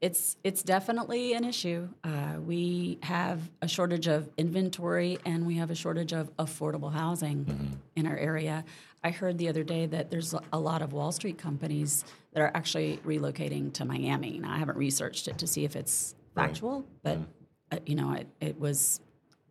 It's 0.00 0.36
it's 0.44 0.62
definitely 0.62 1.32
an 1.32 1.44
issue. 1.44 1.88
Uh, 2.02 2.34
we 2.44 2.98
have 3.02 3.40
a 3.62 3.68
shortage 3.68 4.06
of 4.06 4.28
inventory, 4.36 5.18
and 5.24 5.46
we 5.46 5.54
have 5.56 5.70
a 5.70 5.74
shortage 5.74 6.12
of 6.12 6.34
affordable 6.36 6.92
housing 6.92 7.78
in 7.96 8.06
our 8.06 8.16
area. 8.16 8.64
I 9.02 9.10
heard 9.10 9.38
the 9.38 9.48
other 9.48 9.62
day 9.62 9.86
that 9.86 10.10
there's 10.10 10.34
a 10.52 10.58
lot 10.58 10.82
of 10.82 10.92
Wall 10.92 11.12
Street 11.12 11.38
companies 11.38 12.04
that 12.32 12.40
are 12.42 12.50
actually 12.54 12.98
relocating 12.98 13.72
to 13.74 13.84
Miami. 13.84 14.38
Now, 14.40 14.52
I 14.52 14.58
haven't 14.58 14.76
researched 14.78 15.28
it 15.28 15.38
to 15.38 15.46
see 15.46 15.64
if 15.64 15.76
it's 15.76 16.14
Right. 16.34 16.46
factual, 16.48 16.84
but 17.02 17.18
uh, 17.70 17.78
you 17.86 17.94
know, 17.94 18.12
it, 18.12 18.26
it 18.40 18.58
was 18.58 19.00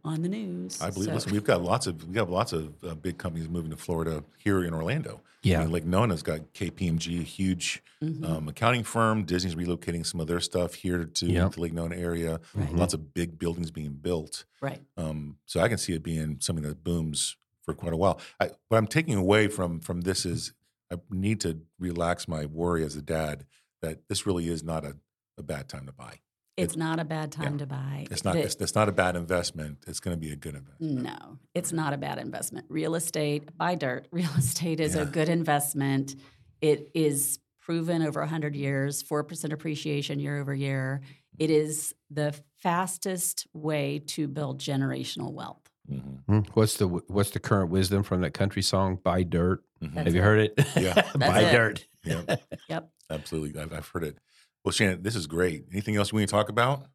on 0.06 0.22
the 0.22 0.30
news. 0.30 0.82
I 0.82 0.90
believe. 0.90 1.10
so- 1.10 1.14
Listen, 1.14 1.32
we've 1.32 1.44
got 1.44 1.62
lots 1.62 1.88
of 1.88 2.08
we 2.08 2.16
have 2.18 2.30
lots 2.30 2.54
of 2.54 2.74
uh, 2.84 2.96
big 2.96 3.18
companies 3.18 3.48
moving 3.50 3.72
to 3.72 3.78
Florida 3.78 4.24
here 4.38 4.64
in 4.64 4.74
Orlando. 4.74 5.22
Yeah. 5.44 5.60
I 5.60 5.64
mean, 5.64 5.72
Lake 5.74 5.86
Nona's 5.86 6.24
got 6.24 6.54
KPMG, 6.54 7.20
a 7.20 7.24
huge 7.24 7.82
Mm-hmm. 8.04 8.26
um, 8.26 8.50
accounting 8.50 8.84
firm. 8.84 9.24
Disney's 9.24 9.56
relocating 9.56 10.06
some 10.06 10.20
of 10.20 10.28
their 10.28 10.42
stuff 10.42 10.74
here 10.74 11.06
to 11.06 11.26
Yep. 11.26 11.54
the 11.54 11.62
Lake 11.62 11.72
Nona 11.72 11.96
area. 11.96 12.42
Right. 12.54 12.74
Lots 12.76 12.94
of 12.94 13.14
big 13.14 13.40
buildings 13.40 13.72
being 13.72 13.94
built. 13.94 14.44
right. 14.60 14.82
Um, 14.98 15.38
so 15.46 15.62
I 15.62 15.70
can 15.70 15.78
see 15.78 15.94
it 15.94 16.04
being 16.04 16.38
something 16.42 16.66
that 16.66 16.84
booms 16.84 17.38
for 17.64 17.74
quite 17.74 17.94
a 17.94 17.96
while. 17.98 18.20
I, 18.42 18.50
what 18.68 18.78
I'm 18.78 18.88
taking 18.88 19.16
away 19.16 19.48
from 19.48 19.80
from 19.80 20.02
this 20.02 20.26
is 20.26 20.52
I 20.92 20.98
need 21.10 21.40
to 21.42 21.62
relax 21.80 22.28
my 22.28 22.46
worry 22.46 22.84
as 22.84 22.98
a 22.98 23.02
dad 23.02 23.46
that 23.82 24.00
this 24.10 24.26
really 24.26 24.50
is 24.50 24.64
not 24.64 24.84
a, 24.84 24.98
a 25.38 25.44
bad 25.44 25.70
time 25.70 25.86
to 25.86 25.94
buy. 25.94 26.20
It's 26.56 26.76
not 26.76 27.00
a 27.00 27.04
bad 27.06 27.32
time 27.32 27.54
yeah. 27.54 27.58
to 27.60 27.66
buy. 27.66 28.08
It's 28.12 28.24
not. 28.24 28.34
The- 28.36 28.42
It's, 28.44 28.56
it's 28.56 28.76
not 28.76 28.88
a 28.88 28.92
bad 28.92 29.16
investment. 29.16 29.80
It's 29.88 30.00
going 30.00 30.16
to 30.16 30.20
be 30.20 30.32
a 30.32 30.36
good 30.36 30.56
investment. 30.56 31.02
No, 31.04 31.40
it's 31.56 31.72
not 31.74 31.94
a 31.94 31.98
bad 31.98 32.20
investment. 32.20 32.68
Real 32.70 32.94
estate, 32.96 33.56
buy 33.58 33.76
dirt. 33.76 34.08
Real 34.12 34.30
estate 34.38 34.80
is 34.80 34.96
Yeah. 34.96 35.02
a 35.02 35.06
good 35.06 35.30
investment. 35.30 36.16
It 36.62 36.92
is 36.94 37.40
proven 37.62 38.02
over 38.04 38.20
100 38.20 38.56
years, 38.56 39.02
4% 39.04 39.52
appreciation 39.52 40.20
year 40.20 40.40
over 40.40 40.54
year. 40.54 41.02
It 41.40 41.50
is 41.50 41.96
the 42.12 42.36
fastest 42.62 43.48
way 43.54 44.00
to 44.08 44.28
build 44.28 44.60
generational 44.60 45.32
wealth. 45.34 45.62
Mhm. 45.92 46.20
Hmm. 46.28 46.40
What's 46.54 46.78
the 46.78 46.88
what's 46.88 47.32
the 47.32 47.40
current 47.40 47.70
wisdom 47.70 48.04
from 48.04 48.22
that 48.22 48.34
country 48.34 48.62
song? 48.62 49.00
Buy 49.04 49.24
dirt. 49.24 49.64
Mhm. 49.84 49.94
Have 49.96 50.14
you 50.14 50.22
it. 50.22 50.24
heard 50.24 50.40
it? 50.40 50.68
Yeah. 50.78 51.12
Buy 51.18 51.42
it. 51.42 51.52
dirt. 51.52 51.88
Yeah. 52.06 52.36
Yep. 52.70 52.90
Absolutely. 53.10 53.60
I've, 53.62 53.74
I've 53.74 53.88
heard 53.88 54.04
it. 54.06 54.18
Well, 54.64 54.72
Shannon, 54.72 55.04
this 55.04 55.16
is 55.16 55.28
great. 55.28 55.66
Anything 55.72 55.96
else 55.96 56.14
we 56.14 56.22
need 56.22 56.30
to 56.30 56.32
talk 56.32 56.50
about? 56.50 56.88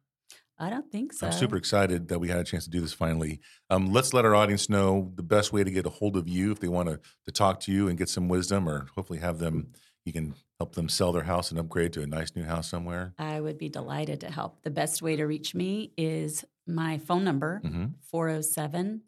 I 0.57 0.69
don't 0.69 0.91
think 0.91 1.13
so. 1.13 1.27
I'm 1.27 1.31
super 1.31 1.55
excited 1.55 2.09
that 2.09 2.19
we 2.19 2.27
had 2.27 2.39
a 2.39 2.43
chance 2.43 2.65
to 2.65 2.69
do 2.69 2.81
this 2.81 2.91
finally. 2.91 3.39
Um, 3.69 3.93
let's 3.93 4.13
let 4.13 4.25
our 4.25 4.35
audience 4.35 4.69
know 4.69 5.13
the 5.15 5.23
best 5.23 5.53
way 5.53 5.63
to 5.63 5.71
get 5.71 5.85
a 5.85 5.89
hold 5.89 6.17
of 6.17 6.27
you 6.27 6.51
if 6.51 6.59
they 6.59 6.67
want 6.67 6.89
to, 6.89 6.99
to 7.25 7.31
talk 7.31 7.61
to 7.61 7.71
you 7.71 7.87
and 7.87 7.97
get 7.97 8.09
some 8.09 8.27
wisdom 8.27 8.67
or 8.67 8.87
hopefully 8.95 9.19
have 9.19 9.39
them, 9.39 9.71
you 10.03 10.11
can 10.11 10.33
help 10.59 10.75
them 10.75 10.89
sell 10.89 11.13
their 11.13 11.23
house 11.23 11.51
and 11.51 11.59
upgrade 11.59 11.93
to 11.93 12.01
a 12.01 12.07
nice 12.07 12.35
new 12.35 12.43
house 12.43 12.69
somewhere. 12.69 13.13
I 13.17 13.39
would 13.39 13.57
be 13.57 13.69
delighted 13.69 14.19
to 14.21 14.31
help. 14.31 14.63
The 14.63 14.69
best 14.71 15.01
way 15.01 15.15
to 15.15 15.25
reach 15.25 15.55
me 15.55 15.93
is 15.97 16.43
my 16.67 16.97
phone 16.97 17.23
number, 17.23 17.61
hmm 17.63 17.85
407 18.11 19.03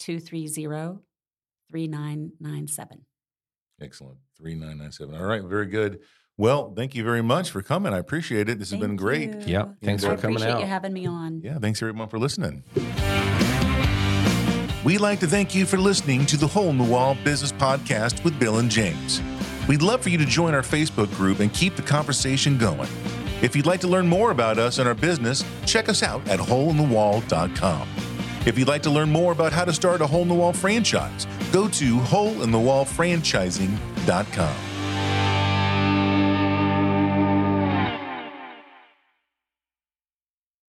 230 0.00 0.98
3997. 1.70 3.04
Excellent. 3.80 4.18
3997. 4.36 5.14
All 5.14 5.26
right. 5.26 5.42
Very 5.44 5.66
good. 5.66 6.00
Well, 6.38 6.72
thank 6.74 6.94
you 6.94 7.02
very 7.02 7.20
much 7.22 7.50
for 7.50 7.60
coming. 7.62 7.92
I 7.92 7.98
appreciate 7.98 8.48
it. 8.48 8.60
This 8.60 8.70
has 8.70 8.78
been 8.80 8.94
great. 8.94 9.30
you. 9.40 9.54
Yeah. 9.54 9.64
Thanks 9.82 10.04
I 10.04 10.06
I 10.06 10.10
for 10.12 10.18
uh, 10.18 10.20
coming 10.22 10.36
appreciate 10.36 10.54
out. 10.54 10.60
you 10.60 10.66
having 10.66 10.92
me 10.92 11.04
on. 11.06 11.40
Yeah. 11.42 11.58
Thanks 11.58 11.82
everyone 11.82 12.06
for 12.08 12.18
listening. 12.20 12.62
We'd 14.84 15.00
like 15.00 15.18
to 15.20 15.26
thank 15.26 15.52
you 15.54 15.66
for 15.66 15.76
listening 15.78 16.24
to 16.26 16.36
the 16.36 16.46
Hole 16.46 16.68
in 16.70 16.78
the 16.78 16.84
Wall 16.84 17.16
Business 17.24 17.50
Podcast 17.50 18.22
with 18.22 18.38
Bill 18.38 18.58
and 18.58 18.70
James. 18.70 19.20
We'd 19.66 19.82
love 19.82 20.00
for 20.00 20.10
you 20.10 20.18
to 20.18 20.24
join 20.24 20.54
our 20.54 20.62
Facebook 20.62 21.12
group 21.16 21.40
and 21.40 21.52
keep 21.52 21.74
the 21.74 21.82
conversation 21.82 22.56
going. 22.56 22.88
If 23.42 23.56
you'd 23.56 23.66
like 23.66 23.80
to 23.80 23.88
learn 23.88 24.06
more 24.06 24.30
about 24.30 24.58
us 24.58 24.78
and 24.78 24.86
our 24.88 24.94
business, 24.94 25.44
check 25.66 25.88
us 25.88 26.04
out 26.04 26.26
at 26.28 26.38
holeinthewall.com. 26.38 27.88
If 28.46 28.56
you'd 28.56 28.68
like 28.68 28.84
to 28.84 28.90
learn 28.90 29.10
more 29.10 29.32
about 29.32 29.52
how 29.52 29.64
to 29.64 29.72
start 29.72 30.00
a 30.00 30.06
hole 30.06 30.22
in 30.22 30.28
the 30.28 30.34
wall 30.34 30.52
franchise, 30.52 31.26
go 31.52 31.66
to 31.68 31.96
holeinthewallfranchising.com. 31.98 34.54